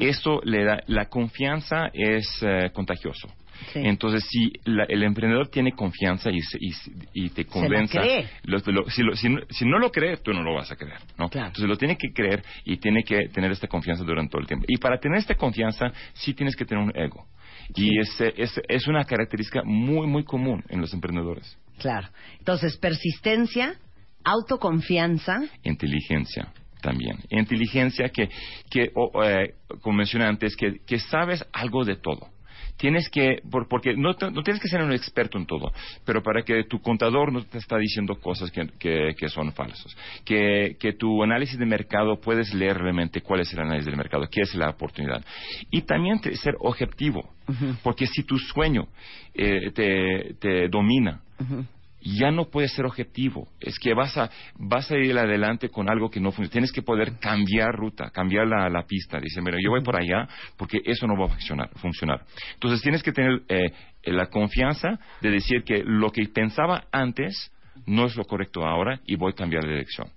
Esto 0.00 0.40
le 0.44 0.64
da, 0.64 0.82
la 0.86 1.06
confianza 1.06 1.90
es 1.92 2.26
eh, 2.42 2.70
contagioso. 2.72 3.28
Sí. 3.72 3.80
Entonces, 3.84 4.24
si 4.28 4.52
la- 4.64 4.84
el 4.88 5.02
emprendedor 5.02 5.48
tiene 5.48 5.72
confianza 5.72 6.30
y, 6.30 6.40
se- 6.40 6.58
y, 6.58 6.72
y 7.12 7.28
te 7.28 7.44
lo- 8.72 8.88
si, 8.88 9.02
lo- 9.02 9.14
si 9.14 9.28
no- 9.28 9.40
si 9.50 9.66
no 9.66 9.78
lo 9.78 9.90
cree, 9.90 10.16
tú 10.16 10.32
no 10.32 10.42
lo 10.42 10.54
vas 10.54 10.70
a 10.72 10.76
creer, 10.76 10.98
¿no? 11.18 11.28
Claro. 11.28 11.48
Entonces 11.48 11.68
lo 11.68 11.76
tiene 11.76 11.96
que 11.96 12.10
creer 12.12 12.42
y 12.64 12.78
tiene 12.78 13.04
que 13.04 13.28
tener 13.28 13.50
esta 13.52 13.68
confianza 13.68 14.02
durante 14.02 14.30
todo 14.30 14.40
el 14.40 14.46
tiempo. 14.46 14.64
Y 14.66 14.78
para 14.78 14.98
tener 14.98 15.18
esta 15.18 15.34
confianza, 15.34 15.92
sí 16.14 16.32
tienes 16.32 16.56
que 16.56 16.64
tener 16.64 16.82
un 16.82 16.96
ego. 16.96 17.26
Y 17.76 17.98
es, 18.00 18.18
es, 18.36 18.60
es 18.66 18.86
una 18.88 19.04
característica 19.04 19.62
muy, 19.62 20.06
muy 20.06 20.24
común 20.24 20.64
en 20.70 20.80
los 20.80 20.92
emprendedores. 20.94 21.56
Claro. 21.78 22.08
Entonces, 22.38 22.76
persistencia, 22.78 23.74
autoconfianza, 24.24 25.38
Inteligencia 25.62 26.48
también. 26.80 27.18
Inteligencia 27.30 28.08
que, 28.08 28.28
que 28.70 28.90
o- 28.94 29.22
eh, 29.24 29.54
como 29.80 29.98
mencioné 29.98 30.24
antes, 30.26 30.56
que, 30.56 30.80
que 30.86 30.98
sabes 30.98 31.44
algo 31.52 31.84
de 31.84 31.96
todo. 31.96 32.28
Tienes 32.76 33.10
que, 33.10 33.42
por- 33.50 33.68
porque 33.68 33.94
no, 33.94 34.14
te- 34.14 34.30
no 34.30 34.42
tienes 34.42 34.62
que 34.62 34.68
ser 34.68 34.82
un 34.82 34.92
experto 34.92 35.36
en 35.36 35.44
todo, 35.44 35.70
pero 36.06 36.22
para 36.22 36.42
que 36.42 36.64
tu 36.64 36.80
contador 36.80 37.30
no 37.30 37.44
te 37.44 37.58
está 37.58 37.76
diciendo 37.76 38.14
cosas 38.18 38.50
que, 38.50 38.66
que, 38.78 39.14
que 39.18 39.28
son 39.28 39.52
falsas. 39.52 39.94
Que, 40.24 40.76
que 40.80 40.94
tu 40.94 41.22
análisis 41.22 41.58
de 41.58 41.66
mercado 41.66 42.18
puedes 42.18 42.54
leer 42.54 42.78
realmente 42.78 43.20
cuál 43.20 43.40
es 43.40 43.52
el 43.52 43.60
análisis 43.60 43.84
del 43.84 43.96
mercado, 43.96 44.26
qué 44.30 44.40
es 44.40 44.54
la 44.54 44.70
oportunidad. 44.70 45.22
Y 45.70 45.82
también 45.82 46.20
te- 46.20 46.34
ser 46.36 46.54
objetivo, 46.58 47.28
porque 47.82 48.06
si 48.06 48.22
tu 48.22 48.38
sueño 48.38 48.86
eh, 49.34 49.70
te, 49.74 50.34
te 50.40 50.68
domina, 50.68 51.20
ya 52.02 52.30
no 52.30 52.46
puedes 52.50 52.72
ser 52.72 52.86
objetivo. 52.86 53.48
Es 53.60 53.78
que 53.78 53.94
vas 53.94 54.16
a, 54.16 54.30
vas 54.56 54.90
a 54.90 54.96
ir 54.96 55.16
adelante 55.18 55.68
con 55.68 55.90
algo 55.90 56.10
que 56.10 56.20
no 56.20 56.30
funciona. 56.32 56.50
Tienes 56.52 56.72
que 56.72 56.82
poder 56.82 57.18
cambiar 57.18 57.74
ruta, 57.74 58.10
cambiar 58.10 58.46
la, 58.46 58.68
la 58.70 58.82
pista. 58.84 59.18
Dice, 59.20 59.40
mira, 59.42 59.58
yo 59.62 59.70
voy 59.70 59.82
por 59.82 59.96
allá 59.96 60.28
porque 60.56 60.78
eso 60.84 61.06
no 61.06 61.16
va 61.18 61.26
a 61.26 61.28
funcionar. 61.28 61.68
funcionar. 61.76 62.24
Entonces 62.54 62.82
tienes 62.82 63.02
que 63.02 63.12
tener 63.12 63.42
eh, 63.48 63.72
la 64.04 64.26
confianza 64.26 64.98
de 65.20 65.30
decir 65.30 65.62
que 65.64 65.82
lo 65.84 66.10
que 66.10 66.26
pensaba 66.28 66.84
antes 66.92 67.52
no 67.86 68.06
es 68.06 68.16
lo 68.16 68.24
correcto 68.24 68.64
ahora 68.66 69.00
y 69.06 69.16
voy 69.16 69.32
a 69.32 69.36
cambiar 69.36 69.64
de 69.64 69.70
dirección. 69.70 70.08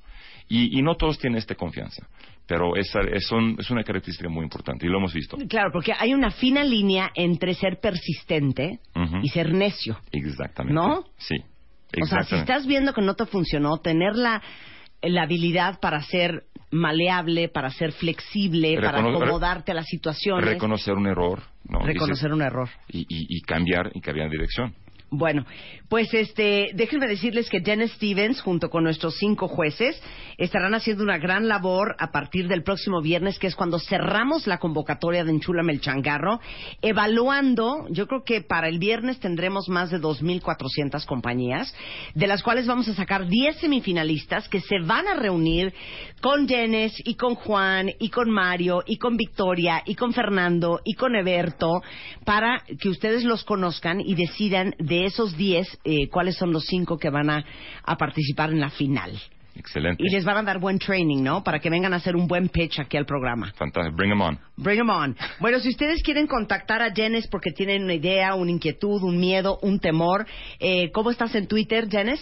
Y, 0.49 0.77
y 0.77 0.81
no 0.81 0.95
todos 0.95 1.17
tienen 1.19 1.37
esta 1.37 1.55
confianza. 1.55 2.05
Pero 2.45 2.75
esa, 2.75 2.99
es, 2.99 3.25
son- 3.27 3.55
es 3.57 3.69
una 3.71 3.83
característica 3.85 4.27
muy 4.29 4.43
importante 4.43 4.85
y 4.85 4.89
lo 4.89 4.97
hemos 4.97 5.13
visto. 5.13 5.37
Claro, 5.47 5.69
porque 5.71 5.93
hay 5.97 6.13
una 6.13 6.29
fina 6.29 6.61
línea 6.63 7.09
entre 7.15 7.53
ser 7.53 7.79
persistente 7.79 8.79
y 9.21 9.29
ser 9.29 9.53
necio. 9.53 9.97
Exactamente. 10.11 10.73
¿No? 10.75 11.05
Sí. 11.17 11.35
O 12.01 12.05
sea, 12.05 12.23
si 12.23 12.35
estás 12.35 12.65
viendo 12.65 12.93
que 12.93 13.01
no 13.01 13.13
te 13.15 13.25
funcionó, 13.25 13.77
tener 13.79 14.15
la, 14.15 14.41
la 15.01 15.23
habilidad 15.23 15.79
para 15.79 16.01
ser 16.01 16.45
maleable, 16.71 17.49
para 17.49 17.69
ser 17.69 17.91
flexible, 17.91 18.75
para 18.81 18.99
acomodarte 18.99 19.71
a 19.71 19.75
las 19.75 19.85
situaciones, 19.85 20.45
Reconocer 20.45 20.95
un 20.95 21.05
error. 21.07 21.41
¿no? 21.69 21.79
reconocer 21.79 22.29
Dices- 22.29 22.33
un 22.35 22.41
error. 22.41 22.69
y, 22.89 23.01
y- 23.01 23.37
y 23.37 23.41
cambiar 23.41 23.91
y 23.93 24.01
cambiar 24.01 24.29
de 24.29 24.37
dirección. 24.37 24.73
Bueno, 25.15 25.45
pues 25.89 26.11
este, 26.11 26.71
déjenme 26.73 27.07
decirles 27.07 27.47
que 27.47 27.61
Jen 27.61 27.87
Stevens, 27.87 28.41
junto 28.41 28.71
con 28.71 28.83
nuestros 28.83 29.15
cinco 29.19 29.47
jueces, 29.47 30.01
estarán 30.39 30.73
haciendo 30.73 31.03
una 31.03 31.19
gran 31.19 31.47
labor 31.47 31.95
a 31.99 32.11
partir 32.11 32.47
del 32.47 32.63
próximo 32.63 32.99
viernes, 32.99 33.37
que 33.37 33.45
es 33.45 33.55
cuando 33.55 33.77
cerramos 33.77 34.47
la 34.47 34.57
convocatoria 34.57 35.23
de 35.23 35.29
Enchúlame 35.29 35.71
el 35.71 35.81
Changarro, 35.81 36.39
evaluando, 36.81 37.85
yo 37.91 38.07
creo 38.07 38.23
que 38.23 38.41
para 38.41 38.69
el 38.69 38.79
viernes 38.79 39.19
tendremos 39.19 39.69
más 39.69 39.91
de 39.91 40.01
2.400 40.01 41.05
compañías, 41.05 41.71
de 42.15 42.25
las 42.25 42.41
cuales 42.41 42.65
vamos 42.65 42.87
a 42.87 42.95
sacar 42.95 43.27
10 43.27 43.57
semifinalistas 43.57 44.49
que 44.49 44.61
se 44.61 44.79
van 44.79 45.07
a 45.07 45.13
reunir 45.13 45.75
con 46.21 46.47
Jenes 46.47 46.93
y 47.05 47.13
con 47.13 47.35
Juan 47.35 47.91
y 47.99 48.09
con 48.09 48.31
Mario 48.31 48.81
y 48.87 48.97
con 48.97 49.15
Victoria 49.15 49.83
y 49.85 49.93
con 49.93 50.11
Fernando 50.11 50.79
y 50.83 50.95
con 50.95 51.15
Eberto 51.15 51.83
para 52.25 52.63
que 52.81 52.89
ustedes 52.89 53.23
los 53.23 53.43
conozcan 53.43 54.01
y 54.01 54.15
decidan 54.15 54.73
de 54.79 55.02
esos 55.05 55.35
10 55.37 55.79
eh, 55.83 56.09
cuáles 56.09 56.35
son 56.35 56.51
los 56.51 56.65
cinco 56.65 56.97
que 56.97 57.09
van 57.09 57.29
a, 57.29 57.45
a 57.83 57.97
participar 57.97 58.51
en 58.51 58.59
la 58.59 58.69
final. 58.69 59.19
Excelente. 59.55 60.03
Y 60.03 60.09
les 60.09 60.25
van 60.25 60.37
a 60.37 60.43
dar 60.43 60.59
buen 60.59 60.79
training, 60.79 61.21
¿no? 61.21 61.43
Para 61.43 61.59
que 61.59 61.69
vengan 61.69 61.93
a 61.93 61.97
hacer 61.97 62.15
un 62.15 62.27
buen 62.27 62.49
pitch 62.49 62.79
aquí 62.79 62.97
al 62.97 63.05
programa. 63.05 63.53
Fantástico. 63.55 63.95
Bring 63.95 64.09
them 64.09 64.21
on. 64.21 64.39
Bring 64.57 64.79
'em 64.79 64.89
on. 64.89 65.15
Bueno, 65.39 65.59
si 65.59 65.69
ustedes 65.69 66.01
quieren 66.01 66.25
contactar 66.27 66.81
a 66.81 66.91
Jenes 66.91 67.27
porque 67.27 67.51
tienen 67.51 67.83
una 67.83 67.93
idea, 67.93 68.33
una 68.33 68.51
inquietud, 68.51 69.03
un 69.03 69.19
miedo, 69.19 69.59
un 69.61 69.79
temor, 69.79 70.25
eh, 70.59 70.91
¿cómo 70.91 71.11
estás 71.11 71.35
en 71.35 71.47
Twitter, 71.47 71.87
Jenes? 71.89 72.19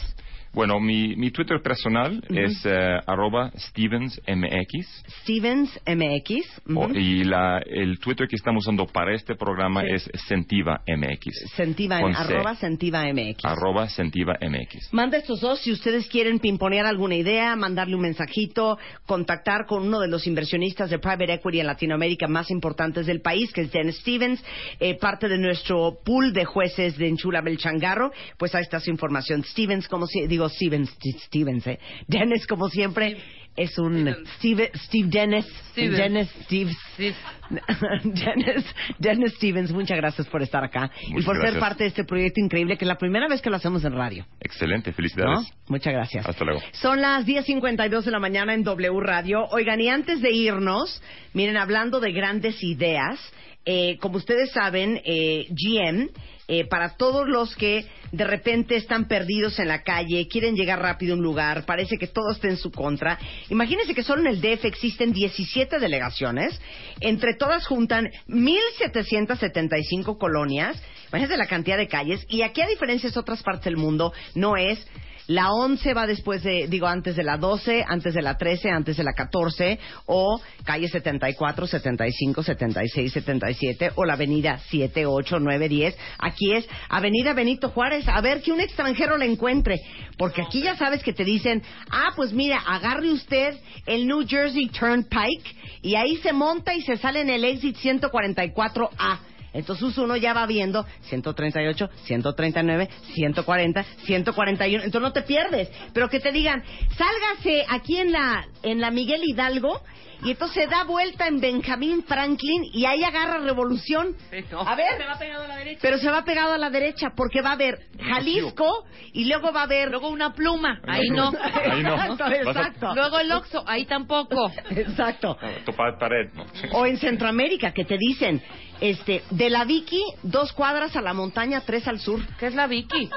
Bueno, 0.53 0.79
mi, 0.79 1.15
mi 1.15 1.31
Twitter 1.31 1.61
personal 1.61 2.21
es 2.29 2.65
eh, 2.65 2.99
arroba 3.07 3.51
StevensMX. 3.57 5.03
Stevens 5.23 5.79
MX. 5.85 6.61
o- 6.75 6.85
Ujú. 6.85 6.95
y 6.95 7.23
la, 7.23 7.59
el 7.65 7.99
Twitter 7.99 8.27
que 8.27 8.35
estamos 8.35 8.63
usando 8.65 8.85
para 8.85 9.13
este 9.15 9.35
programa 9.35 9.83
es 9.83 10.09
Sentiva 10.27 10.81
MX. 10.87 11.51
Sentiva, 11.55 11.97
arroba 11.99 12.55
Sentiva 12.55 13.03
MX. 13.13 13.45
Arroba 13.45 13.87
Sentiva 13.89 14.37
MX. 14.41 14.93
Manda 14.93 15.17
estos 15.17 15.39
dos 15.41 15.59
si 15.61 15.71
ustedes 15.71 16.07
quieren 16.07 16.39
pimponear 16.39 16.85
alguna 16.85 17.15
idea, 17.15 17.55
mandarle 17.55 17.95
un 17.95 18.01
mensajito, 18.01 18.77
contactar 19.05 19.65
con 19.67 19.83
uno 19.87 19.99
de 19.99 20.07
los 20.07 20.27
inversionistas 20.27 20.89
de 20.89 20.99
private 20.99 21.33
equity 21.33 21.59
en 21.59 21.67
Latinoamérica 21.67 22.27
más 22.27 22.51
importantes 22.51 23.05
del 23.05 23.21
país, 23.21 23.51
que 23.53 23.61
es 23.61 23.71
Jen 23.71 23.91
Stevens, 23.93 24.43
eh, 24.79 24.97
parte 24.99 25.27
de 25.29 25.37
nuestro 25.37 25.97
pool 26.03 26.33
de 26.33 26.45
jueces 26.45 26.97
de 26.97 27.07
Enchula 27.07 27.41
Belchangarro. 27.41 28.11
Pues 28.37 28.53
ahí 28.55 28.63
está 28.63 28.79
su 28.79 28.89
información. 28.89 29.43
Stevens, 29.43 29.87
como 29.87 30.07
si, 30.07 30.27
digo 30.27 30.40
Stevens, 30.49 30.95
Stevens, 31.25 31.67
eh. 31.67 31.79
Dennis, 32.07 32.45
como 32.47 32.69
siempre, 32.69 33.17
es 33.55 33.77
un 33.77 34.15
Steve, 34.37 34.71
Steve 34.75 35.07
Dennis. 35.09 35.45
Steven. 35.71 35.97
Dennis 35.97 36.29
Steve. 36.43 36.71
Sí. 36.95 37.13
Dennis, 38.03 38.65
Dennis 38.97 39.33
Stevens, 39.35 39.71
muchas 39.73 39.97
gracias 39.97 40.27
por 40.27 40.41
estar 40.41 40.63
acá 40.63 40.89
y 41.05 41.21
por 41.21 41.35
ser 41.41 41.59
parte 41.59 41.83
de 41.83 41.89
este 41.89 42.05
proyecto 42.05 42.39
increíble 42.39 42.77
que 42.77 42.85
es 42.85 42.87
la 42.87 42.97
primera 42.97 43.27
vez 43.27 43.41
que 43.41 43.49
lo 43.49 43.57
hacemos 43.57 43.83
en 43.83 43.93
radio. 43.93 44.25
Excelente, 44.39 44.91
¿no? 44.91 44.95
felicidades. 44.95 45.53
Muchas 45.67 45.93
gracias. 45.93 46.25
Hasta 46.25 46.45
luego. 46.45 46.61
Son 46.71 47.01
las 47.01 47.25
10.52 47.25 48.03
de 48.03 48.11
la 48.11 48.19
mañana 48.19 48.53
en 48.53 48.63
W 48.63 48.99
Radio. 49.01 49.45
Oigan, 49.51 49.81
y 49.81 49.89
antes 49.89 50.21
de 50.21 50.31
irnos, 50.31 51.01
miren, 51.33 51.57
hablando 51.57 51.99
de 51.99 52.13
grandes 52.13 52.63
ideas, 52.63 53.19
eh, 53.65 53.97
como 53.99 54.17
ustedes 54.17 54.51
saben, 54.51 55.01
eh, 55.05 55.45
GM, 55.49 56.09
eh, 56.53 56.65
para 56.65 56.97
todos 56.97 57.29
los 57.29 57.55
que 57.55 57.85
de 58.11 58.25
repente 58.25 58.75
están 58.75 59.07
perdidos 59.07 59.57
en 59.57 59.69
la 59.69 59.83
calle, 59.83 60.27
quieren 60.27 60.53
llegar 60.53 60.81
rápido 60.81 61.13
a 61.13 61.17
un 61.17 61.23
lugar, 61.23 61.65
parece 61.65 61.97
que 61.97 62.07
todo 62.07 62.29
está 62.29 62.49
en 62.49 62.57
su 62.57 62.73
contra. 62.73 63.17
Imagínense 63.47 63.95
que 63.95 64.03
solo 64.03 64.19
en 64.19 64.27
el 64.27 64.41
DF 64.41 64.65
existen 64.65 65.13
17 65.13 65.79
delegaciones, 65.79 66.59
entre 66.99 67.35
todas 67.35 67.65
juntan 67.65 68.09
1.775 68.27 70.17
colonias, 70.17 70.75
imagínense 71.07 71.37
la 71.37 71.47
cantidad 71.47 71.77
de 71.77 71.87
calles, 71.87 72.25
y 72.27 72.41
aquí 72.41 72.59
a 72.59 72.67
diferencia 72.67 73.09
de 73.09 73.17
otras 73.17 73.41
partes 73.43 73.63
del 73.63 73.77
mundo, 73.77 74.11
no 74.35 74.57
es 74.57 74.85
la 75.27 75.51
11 75.51 75.93
va 75.93 76.07
después 76.07 76.43
de, 76.43 76.67
digo, 76.67 76.87
antes 76.87 77.15
de 77.15 77.23
la 77.23 77.37
12, 77.37 77.85
antes 77.87 78.13
de 78.13 78.21
la 78.21 78.37
13, 78.37 78.69
antes 78.69 78.97
de 78.97 79.03
la 79.03 79.13
14, 79.13 79.79
o 80.05 80.41
calle 80.63 80.87
74, 80.87 81.67
75, 81.67 82.43
76, 82.43 83.13
77, 83.13 83.91
o 83.95 84.05
la 84.05 84.13
avenida 84.13 84.59
7, 84.69 85.05
8, 85.05 85.39
9, 85.39 85.69
10. 85.69 85.97
Aquí 86.19 86.53
es 86.53 86.67
Avenida 86.89 87.33
Benito 87.33 87.69
Juárez, 87.69 88.07
a 88.07 88.21
ver 88.21 88.41
que 88.41 88.51
un 88.51 88.61
extranjero 88.61 89.17
la 89.17 89.25
encuentre. 89.25 89.79
Porque 90.17 90.41
aquí 90.41 90.61
ya 90.61 90.75
sabes 90.75 91.03
que 91.03 91.13
te 91.13 91.23
dicen, 91.23 91.63
ah, 91.89 92.11
pues 92.15 92.33
mira, 92.33 92.59
agarre 92.59 93.11
usted 93.11 93.55
el 93.85 94.07
New 94.07 94.25
Jersey 94.27 94.67
Turnpike 94.69 95.55
y 95.81 95.95
ahí 95.95 96.17
se 96.17 96.33
monta 96.33 96.73
y 96.73 96.81
se 96.81 96.97
sale 96.97 97.21
en 97.21 97.29
el 97.29 97.43
exit 97.43 97.77
144A. 97.77 99.30
Entonces 99.53 99.97
uno 99.97 100.15
ya 100.15 100.33
va 100.33 100.45
viendo 100.45 100.85
138, 101.01 101.89
139, 102.05 102.89
140, 103.13 103.83
141. 104.05 104.83
Entonces 104.83 105.01
no 105.01 105.13
te 105.13 105.21
pierdes. 105.23 105.69
Pero 105.93 106.09
que 106.09 106.19
te 106.19 106.31
digan, 106.31 106.63
sálgase 106.97 107.65
aquí 107.69 107.97
en 107.97 108.11
la, 108.11 108.45
en 108.63 108.79
la 108.79 108.91
Miguel 108.91 109.21
Hidalgo 109.23 109.81
y 110.23 110.31
entonces 110.31 110.69
da 110.69 110.83
vuelta 110.83 111.27
en 111.27 111.39
Benjamín 111.39 112.03
Franklin 112.03 112.63
y 112.71 112.85
ahí 112.85 113.03
agarra 113.03 113.39
revolución. 113.39 114.15
Sí, 114.29 114.45
no. 114.51 114.61
A 114.61 114.75
ver. 114.75 114.97
Se 114.97 115.05
va 115.05 115.17
pegado 115.17 115.43
a 115.43 115.47
la 115.47 115.55
derecha. 115.57 115.79
Pero 115.81 115.97
se 115.97 116.11
va 116.11 116.23
pegado 116.23 116.53
a 116.53 116.57
la 116.59 116.69
derecha 116.69 117.07
porque 117.15 117.41
va 117.41 117.49
a 117.49 117.53
haber 117.53 117.79
Jalisco 117.99 118.85
y 119.13 119.25
luego 119.25 119.51
va 119.51 119.61
a 119.61 119.63
haber... 119.63 119.89
Luego 119.89 120.09
una 120.09 120.33
pluma. 120.33 120.79
Ahí 120.87 121.09
no. 121.09 121.31
Ahí 121.71 121.81
no. 121.81 121.95
Exacto, 121.95 122.27
exacto. 122.27 122.95
Luego 122.95 123.19
el 123.19 123.31
Oxxo. 123.31 123.63
Ahí 123.65 123.85
tampoco. 123.85 124.51
Exacto. 124.69 125.37
Pared. 125.75 126.29
¿no? 126.33 126.45
O 126.73 126.85
en 126.85 126.97
Centroamérica, 126.97 127.71
que 127.73 127.85
te 127.85 127.97
dicen, 127.97 128.41
este, 128.81 129.23
de 129.29 129.49
la 129.49 129.63
Vicky, 129.63 130.01
dos 130.23 130.51
cuadras 130.53 130.95
a 130.95 131.01
la 131.01 131.13
montaña, 131.13 131.61
tres 131.65 131.87
al 131.87 131.99
sur. 131.99 132.19
¿Qué 132.39 132.47
es 132.47 132.55
la 132.55 132.67
Vicky? 132.67 133.09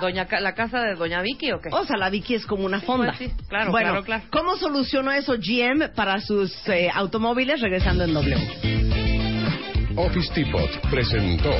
Doña 0.00 0.26
Ca- 0.26 0.40
¿La 0.40 0.54
casa 0.54 0.80
de 0.80 0.94
Doña 0.96 1.22
Vicky 1.22 1.52
o 1.52 1.60
qué? 1.60 1.68
O 1.72 1.84
sea, 1.84 1.96
la 1.96 2.10
Vicky 2.10 2.34
es 2.34 2.44
como 2.46 2.64
una 2.64 2.80
fonda. 2.80 3.14
Pues 3.16 3.30
sí, 3.30 3.36
claro, 3.48 3.70
bueno, 3.70 3.90
claro, 3.90 4.04
claro. 4.04 4.24
¿cómo 4.30 4.56
solucionó 4.56 5.12
eso 5.12 5.34
GM 5.38 5.90
para 5.94 6.20
sus 6.20 6.52
eh, 6.68 6.90
automóviles 6.92 7.60
regresando 7.60 8.04
en 8.04 8.14
W? 8.14 8.36
Office 9.96 10.32
Depot 10.34 10.70
presentó 10.90 11.50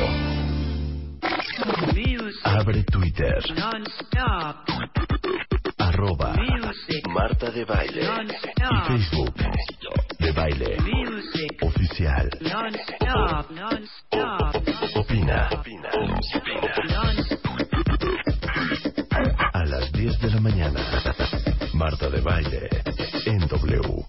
Abre 2.45 2.83
Twitter. 2.85 3.39
Arroba 5.93 6.35
Marta 7.11 7.51
de 7.51 7.65
Baile. 7.67 8.01
Y 8.01 8.89
Facebook. 8.89 9.35
De 10.19 10.33
Baile. 10.33 10.77
Oficial. 11.61 12.31
Opina. 14.95 15.49
A 19.53 19.65
las 19.67 19.93
10 19.93 20.19
de 20.21 20.31
la 20.31 20.41
mañana. 20.41 20.81
Marta 21.75 22.09
de 22.09 22.21
Baile. 22.23 22.71
En 23.27 23.47
W. 23.47 24.07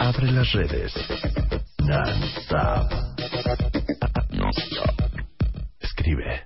Abre 0.00 0.32
las 0.32 0.52
redes. 0.52 0.94
Non-stop. 1.80 2.92
Escribe. 5.80 6.45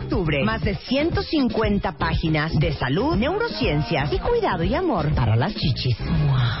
Octubre. 0.00 0.44
Más 0.44 0.62
de 0.62 0.74
150 0.76 1.92
páginas 1.92 2.52
de 2.58 2.72
salud, 2.74 3.16
neurociencias 3.16 4.12
y 4.12 4.18
cuidado 4.18 4.62
y 4.62 4.74
amor 4.74 5.12
para 5.14 5.34
las 5.36 5.54
chichis. 5.54 5.98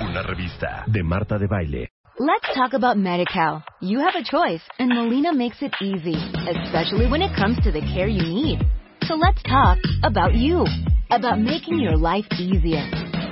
Una 0.08 0.22
revista 0.22 0.84
de 0.86 1.02
Marta 1.02 1.38
de 1.38 1.46
Baile. 1.46 1.88
Let's 2.18 2.52
talk 2.54 2.74
about 2.74 2.96
MediCal. 2.96 3.62
You 3.80 4.00
have 4.00 4.16
a 4.16 4.24
choice, 4.24 4.62
and 4.80 4.92
Molina 4.92 5.32
makes 5.32 5.62
it 5.62 5.72
easy, 5.80 6.16
especially 6.48 7.06
when 7.06 7.22
it 7.22 7.30
comes 7.36 7.56
to 7.62 7.70
the 7.70 7.80
care 7.94 8.08
you 8.08 8.22
need. 8.22 8.58
So 9.06 9.14
let's 9.14 9.40
talk 9.44 9.78
about 10.02 10.34
you, 10.34 10.64
about 11.10 11.38
making 11.38 11.78
your 11.78 11.96
life 11.96 12.26
easier, 12.40 12.84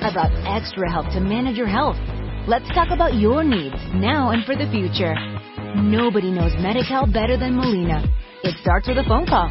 about 0.03 0.31
extra 0.47 0.88
help 0.90 1.11
to 1.14 1.21
manage 1.21 1.57
your 1.57 1.66
health. 1.66 1.97
Let's 2.47 2.69
talk 2.75 2.90
about 2.92 3.14
your 3.14 3.42
needs 3.42 3.75
now 3.92 4.31
and 4.31 4.45
for 4.45 4.55
the 4.55 4.71
future. 4.71 5.14
Nobody 5.75 6.31
knows 6.31 6.53
MediCal 6.53 7.12
better 7.12 7.37
than 7.37 7.57
Molina. 7.57 8.05
It 8.45 8.55
starts 8.62 8.87
with 8.87 8.99
a 8.99 9.05
phone 9.05 9.27
call. 9.27 9.51